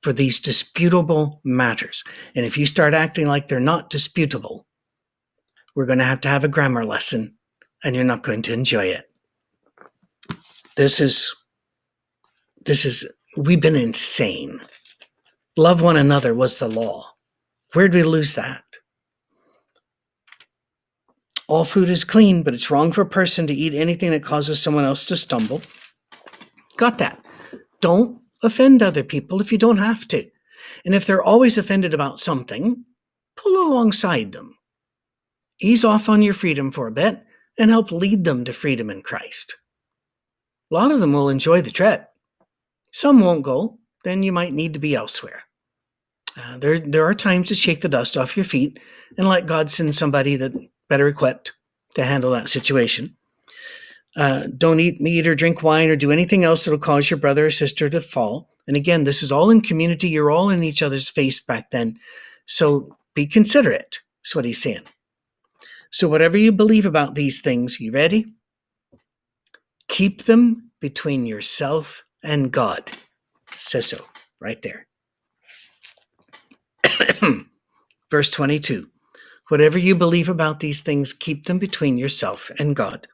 for 0.00 0.12
these 0.12 0.40
disputable 0.40 1.40
matters. 1.44 2.02
And 2.34 2.44
if 2.44 2.58
you 2.58 2.66
start 2.66 2.94
acting 2.94 3.26
like 3.26 3.46
they're 3.46 3.60
not 3.60 3.90
disputable, 3.90 4.66
we're 5.74 5.86
going 5.86 6.00
to 6.00 6.04
have 6.04 6.20
to 6.22 6.28
have 6.28 6.44
a 6.44 6.48
grammar 6.48 6.84
lesson 6.84 7.36
and 7.84 7.94
you're 7.94 8.04
not 8.04 8.22
going 8.22 8.42
to 8.42 8.52
enjoy 8.52 8.84
it. 8.84 9.11
This 10.76 11.00
is, 11.00 11.34
this 12.64 12.84
is, 12.84 13.10
we've 13.36 13.60
been 13.60 13.76
insane. 13.76 14.60
Love 15.56 15.82
one 15.82 15.96
another 15.96 16.34
was 16.34 16.58
the 16.58 16.68
law. 16.68 17.12
Where 17.74 17.88
did 17.88 17.94
we 17.94 18.02
lose 18.02 18.34
that? 18.34 18.64
All 21.48 21.64
food 21.66 21.90
is 21.90 22.04
clean, 22.04 22.42
but 22.42 22.54
it's 22.54 22.70
wrong 22.70 22.92
for 22.92 23.02
a 23.02 23.06
person 23.06 23.46
to 23.46 23.52
eat 23.52 23.74
anything 23.74 24.10
that 24.12 24.24
causes 24.24 24.62
someone 24.62 24.84
else 24.84 25.04
to 25.06 25.16
stumble. 25.16 25.60
Got 26.78 26.98
that? 26.98 27.22
Don't 27.82 28.22
offend 28.42 28.82
other 28.82 29.04
people 29.04 29.40
if 29.40 29.52
you 29.52 29.58
don't 29.58 29.76
have 29.76 30.08
to. 30.08 30.24
And 30.86 30.94
if 30.94 31.04
they're 31.04 31.22
always 31.22 31.58
offended 31.58 31.92
about 31.92 32.20
something, 32.20 32.84
pull 33.36 33.66
alongside 33.66 34.32
them. 34.32 34.56
Ease 35.60 35.84
off 35.84 36.08
on 36.08 36.22
your 36.22 36.34
freedom 36.34 36.70
for 36.70 36.86
a 36.86 36.92
bit 36.92 37.22
and 37.58 37.70
help 37.70 37.92
lead 37.92 38.24
them 38.24 38.44
to 38.44 38.52
freedom 38.52 38.88
in 38.88 39.02
Christ. 39.02 39.56
A 40.72 40.74
lot 40.74 40.90
of 40.90 41.00
them 41.00 41.12
will 41.12 41.28
enjoy 41.28 41.60
the 41.60 41.70
trip. 41.70 42.08
Some 42.92 43.20
won't 43.20 43.44
go, 43.44 43.78
then 44.04 44.22
you 44.22 44.32
might 44.32 44.54
need 44.54 44.72
to 44.72 44.80
be 44.80 44.94
elsewhere. 44.94 45.42
Uh, 46.34 46.56
there, 46.56 46.78
there 46.78 47.04
are 47.04 47.14
times 47.14 47.48
to 47.48 47.54
shake 47.54 47.82
the 47.82 47.90
dust 47.90 48.16
off 48.16 48.38
your 48.38 48.44
feet 48.44 48.80
and 49.18 49.28
let 49.28 49.44
God 49.44 49.70
send 49.70 49.94
somebody 49.94 50.34
that 50.36 50.54
better 50.88 51.08
equipped 51.08 51.52
to 51.96 52.04
handle 52.04 52.30
that 52.30 52.48
situation. 52.48 53.14
Uh, 54.16 54.44
don't 54.56 54.80
eat 54.80 54.98
meat 54.98 55.26
or 55.26 55.34
drink 55.34 55.62
wine 55.62 55.90
or 55.90 55.96
do 55.96 56.10
anything 56.10 56.42
else 56.42 56.64
that'll 56.64 56.78
cause 56.78 57.10
your 57.10 57.18
brother 57.18 57.46
or 57.46 57.50
sister 57.50 57.90
to 57.90 58.00
fall. 58.00 58.48
And 58.66 58.74
again, 58.74 59.04
this 59.04 59.22
is 59.22 59.30
all 59.30 59.50
in 59.50 59.60
community. 59.60 60.08
You're 60.08 60.30
all 60.30 60.48
in 60.48 60.62
each 60.62 60.82
other's 60.82 61.10
face 61.10 61.38
back 61.38 61.70
then. 61.70 61.98
So 62.46 62.96
be 63.14 63.26
considerate, 63.26 64.00
is 64.24 64.34
what 64.34 64.46
he's 64.46 64.62
saying. 64.62 64.84
So, 65.90 66.08
whatever 66.08 66.38
you 66.38 66.52
believe 66.52 66.86
about 66.86 67.14
these 67.14 67.42
things, 67.42 67.78
you 67.78 67.92
ready? 67.92 68.24
Keep 69.92 70.22
them 70.22 70.70
between 70.80 71.26
yourself 71.26 72.02
and 72.22 72.50
God. 72.50 72.90
Says 73.58 73.84
so, 73.84 74.02
right 74.40 74.56
there. 74.62 74.86
Verse 78.10 78.30
22 78.30 78.88
Whatever 79.50 79.76
you 79.76 79.94
believe 79.94 80.30
about 80.30 80.60
these 80.60 80.80
things, 80.80 81.12
keep 81.12 81.44
them 81.44 81.58
between 81.58 81.98
yourself 81.98 82.50
and 82.58 82.74
God. 82.74 83.06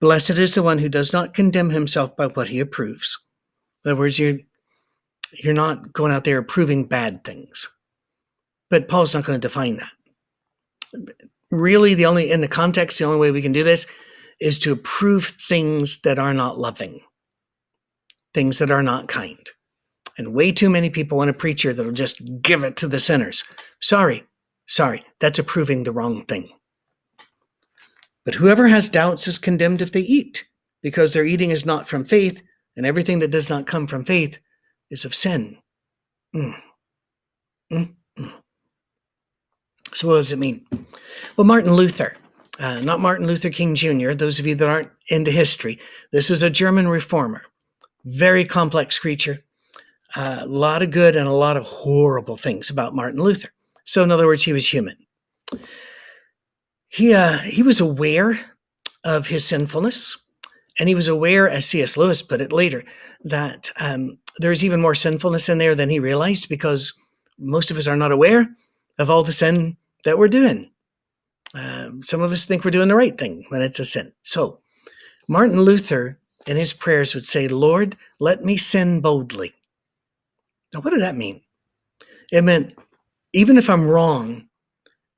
Blessed 0.00 0.30
is 0.30 0.56
the 0.56 0.62
one 0.64 0.78
who 0.78 0.88
does 0.88 1.12
not 1.12 1.34
condemn 1.34 1.70
himself 1.70 2.16
by 2.16 2.26
what 2.26 2.48
he 2.48 2.58
approves. 2.58 3.24
In 3.84 3.92
other 3.92 4.00
words, 4.00 4.18
you're, 4.18 4.38
you're 5.34 5.54
not 5.54 5.92
going 5.92 6.10
out 6.10 6.24
there 6.24 6.38
approving 6.38 6.86
bad 6.86 7.22
things. 7.22 7.70
But 8.70 8.88
Paul's 8.88 9.14
not 9.14 9.24
going 9.24 9.40
to 9.40 9.48
define 9.48 9.76
that. 9.76 11.12
Really, 11.52 11.94
the 11.94 12.06
only, 12.06 12.32
in 12.32 12.40
the 12.40 12.48
context, 12.48 12.98
the 12.98 13.04
only 13.04 13.20
way 13.20 13.30
we 13.30 13.40
can 13.40 13.52
do 13.52 13.62
this 13.62 13.86
is 14.40 14.58
to 14.60 14.72
approve 14.72 15.26
things 15.26 16.00
that 16.02 16.18
are 16.18 16.34
not 16.34 16.58
loving, 16.58 17.00
things 18.34 18.58
that 18.58 18.70
are 18.70 18.82
not 18.82 19.08
kind. 19.08 19.50
And 20.18 20.34
way 20.34 20.52
too 20.52 20.68
many 20.68 20.90
people 20.90 21.18
want 21.18 21.30
a 21.30 21.34
preacher 21.34 21.72
that'll 21.72 21.92
just 21.92 22.22
give 22.42 22.64
it 22.64 22.76
to 22.76 22.88
the 22.88 23.00
sinners. 23.00 23.44
Sorry, 23.80 24.22
sorry, 24.66 25.02
that's 25.20 25.38
approving 25.38 25.84
the 25.84 25.92
wrong 25.92 26.24
thing. 26.26 26.48
But 28.24 28.34
whoever 28.34 28.68
has 28.68 28.88
doubts 28.88 29.26
is 29.26 29.38
condemned 29.38 29.80
if 29.80 29.92
they 29.92 30.00
eat, 30.00 30.46
because 30.82 31.12
their 31.12 31.24
eating 31.24 31.50
is 31.50 31.66
not 31.66 31.88
from 31.88 32.04
faith, 32.04 32.42
and 32.76 32.86
everything 32.86 33.18
that 33.20 33.30
does 33.30 33.50
not 33.50 33.66
come 33.66 33.86
from 33.86 34.04
faith 34.04 34.38
is 34.90 35.04
of 35.04 35.14
sin. 35.14 35.58
Mm. 36.34 36.60
Mm, 37.72 37.94
mm. 38.18 38.32
So, 39.94 40.08
what 40.08 40.16
does 40.16 40.32
it 40.32 40.38
mean? 40.38 40.66
Well, 41.36 41.46
Martin 41.46 41.74
Luther, 41.74 42.16
uh, 42.58 42.80
not 42.80 43.00
Martin 43.00 43.26
Luther 43.26 43.50
King 43.50 43.74
Jr., 43.74 44.12
those 44.12 44.38
of 44.38 44.46
you 44.46 44.54
that 44.54 44.68
aren't 44.68 44.90
into 45.08 45.30
history, 45.30 45.78
this 46.12 46.28
was 46.28 46.42
a 46.42 46.50
German 46.50 46.88
reformer, 46.88 47.42
very 48.04 48.44
complex 48.44 48.98
creature, 48.98 49.42
uh, 50.16 50.40
a 50.42 50.46
lot 50.46 50.82
of 50.82 50.90
good 50.90 51.16
and 51.16 51.26
a 51.26 51.32
lot 51.32 51.56
of 51.56 51.64
horrible 51.64 52.36
things 52.36 52.68
about 52.68 52.94
Martin 52.94 53.20
Luther. 53.20 53.48
So, 53.84 54.02
in 54.02 54.10
other 54.10 54.26
words, 54.26 54.42
he 54.42 54.52
was 54.52 54.68
human. 54.68 54.96
He, 56.88 57.14
uh, 57.14 57.38
he 57.38 57.62
was 57.62 57.80
aware 57.80 58.38
of 59.04 59.26
his 59.26 59.46
sinfulness, 59.46 60.16
and 60.78 60.88
he 60.88 60.94
was 60.94 61.08
aware, 61.08 61.48
as 61.48 61.66
C.S. 61.66 61.96
Lewis 61.96 62.22
put 62.22 62.40
it 62.40 62.52
later, 62.52 62.84
that 63.24 63.70
um, 63.80 64.18
there's 64.38 64.64
even 64.64 64.80
more 64.80 64.94
sinfulness 64.94 65.48
in 65.48 65.58
there 65.58 65.74
than 65.74 65.88
he 65.88 65.98
realized 65.98 66.48
because 66.48 66.92
most 67.38 67.70
of 67.70 67.76
us 67.76 67.88
are 67.88 67.96
not 67.96 68.12
aware 68.12 68.48
of 68.98 69.10
all 69.10 69.22
the 69.22 69.32
sin 69.32 69.76
that 70.04 70.18
we're 70.18 70.28
doing. 70.28 70.71
Um, 71.54 72.02
some 72.02 72.22
of 72.22 72.32
us 72.32 72.44
think 72.44 72.64
we're 72.64 72.70
doing 72.70 72.88
the 72.88 72.96
right 72.96 73.16
thing 73.16 73.44
when 73.48 73.62
it's 73.62 73.80
a 73.80 73.84
sin. 73.84 74.12
So, 74.22 74.60
Martin 75.28 75.60
Luther 75.60 76.18
in 76.46 76.56
his 76.56 76.72
prayers 76.72 77.14
would 77.14 77.26
say, 77.26 77.48
Lord, 77.48 77.96
let 78.18 78.42
me 78.44 78.56
sin 78.56 79.00
boldly. 79.00 79.54
Now, 80.72 80.80
what 80.80 80.90
did 80.90 81.02
that 81.02 81.16
mean? 81.16 81.42
It 82.32 82.42
meant, 82.42 82.74
even 83.32 83.58
if 83.58 83.68
I'm 83.68 83.86
wrong, 83.86 84.48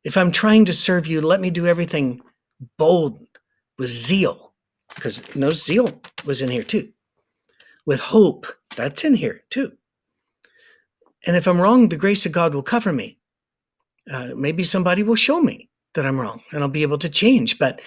if 0.03 0.17
I'm 0.17 0.33
trying 0.33 0.65
to 0.67 0.73
serve 0.73 1.07
you, 1.07 1.21
let 1.21 1.41
me 1.41 1.51
do 1.51 1.67
everything 1.67 2.21
bold 2.77 3.21
with 3.79 3.91
zeal. 3.91 4.53
Because 4.95 5.35
no 5.35 5.51
zeal 5.51 6.01
was 6.25 6.43
in 6.43 6.51
here 6.51 6.63
too. 6.63 6.93
With 7.87 8.01
hope, 8.01 8.47
that's 8.77 9.05
in 9.05 9.15
here 9.15 9.43
too. 9.51 9.73
And 11.27 11.37
if 11.37 11.47
I'm 11.47 11.61
wrong, 11.61 11.89
the 11.89 11.97
grace 11.97 12.27
of 12.27 12.33
God 12.33 12.55
will 12.55 12.63
cover 12.63 12.93
me. 12.93 13.19
Uh, 14.13 14.31
maybe 14.37 14.63
somebody 14.63 15.03
will 15.03 15.15
show 15.15 15.41
me 15.41 15.71
that 15.95 16.07
I'm 16.07 16.21
wrong 16.21 16.41
and 16.53 16.63
I'll 16.63 16.69
be 16.69 16.83
able 16.83 16.99
to 16.99 17.09
change. 17.09 17.59
But 17.59 17.81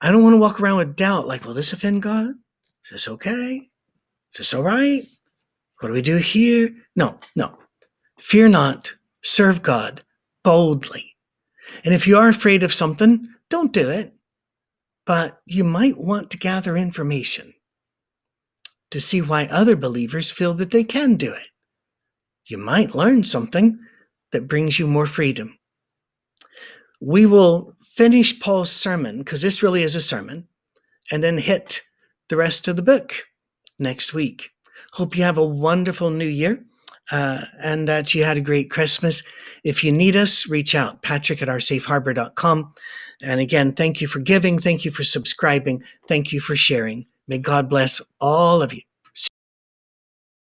I 0.00 0.10
don't 0.10 0.22
want 0.22 0.34
to 0.34 0.38
walk 0.38 0.60
around 0.60 0.78
with 0.78 0.96
doubt 0.96 1.26
like, 1.26 1.44
will 1.44 1.54
this 1.54 1.72
offend 1.72 2.02
God? 2.02 2.30
Is 2.84 2.90
this 2.90 3.08
okay? 3.08 3.68
Is 4.32 4.38
this 4.38 4.54
all 4.54 4.62
right? 4.62 5.02
What 5.80 5.88
do 5.88 5.94
we 5.94 6.02
do 6.02 6.16
here? 6.16 6.70
No, 6.96 7.18
no. 7.36 7.56
Fear 8.18 8.48
not, 8.48 8.92
serve 9.22 9.62
God 9.62 10.02
boldly. 10.42 11.16
And 11.84 11.94
if 11.94 12.06
you 12.06 12.18
are 12.18 12.28
afraid 12.28 12.62
of 12.62 12.72
something, 12.72 13.28
don't 13.50 13.72
do 13.72 13.88
it. 13.88 14.12
But 15.06 15.40
you 15.46 15.64
might 15.64 15.98
want 15.98 16.30
to 16.30 16.38
gather 16.38 16.76
information 16.76 17.52
to 18.90 19.00
see 19.00 19.20
why 19.20 19.46
other 19.46 19.76
believers 19.76 20.30
feel 20.30 20.54
that 20.54 20.70
they 20.70 20.84
can 20.84 21.16
do 21.16 21.32
it. 21.32 21.50
You 22.46 22.58
might 22.58 22.94
learn 22.94 23.24
something 23.24 23.78
that 24.32 24.48
brings 24.48 24.78
you 24.78 24.86
more 24.86 25.06
freedom. 25.06 25.58
We 27.04 27.26
will 27.26 27.74
finish 27.82 28.40
Paul's 28.40 28.72
sermon, 28.72 29.18
because 29.18 29.42
this 29.42 29.62
really 29.62 29.82
is 29.82 29.94
a 29.94 30.00
sermon, 30.00 30.48
and 31.12 31.22
then 31.22 31.36
hit 31.36 31.82
the 32.28 32.36
rest 32.36 32.66
of 32.66 32.76
the 32.76 32.82
book 32.82 33.12
next 33.78 34.14
week. 34.14 34.50
Hope 34.92 35.16
you 35.16 35.22
have 35.22 35.36
a 35.36 35.44
wonderful 35.44 36.10
new 36.10 36.26
year 36.26 36.64
uh, 37.12 37.42
and 37.62 37.86
that 37.88 38.14
you 38.14 38.24
had 38.24 38.38
a 38.38 38.40
great 38.40 38.70
Christmas. 38.70 39.22
If 39.64 39.84
you 39.84 39.92
need 39.92 40.16
us, 40.16 40.48
reach 40.48 40.74
out, 40.74 41.02
patrick 41.02 41.42
at 41.42 41.48
oursafeharbor.com. 41.48 42.72
And 43.22 43.40
again, 43.40 43.72
thank 43.72 44.00
you 44.00 44.08
for 44.08 44.20
giving. 44.20 44.58
Thank 44.58 44.84
you 44.84 44.90
for 44.90 45.04
subscribing. 45.04 45.82
Thank 46.08 46.32
you 46.32 46.40
for 46.40 46.56
sharing. 46.56 47.06
May 47.28 47.38
God 47.38 47.68
bless 47.68 48.00
all 48.20 48.62
of 48.62 48.72
you. 48.72 48.82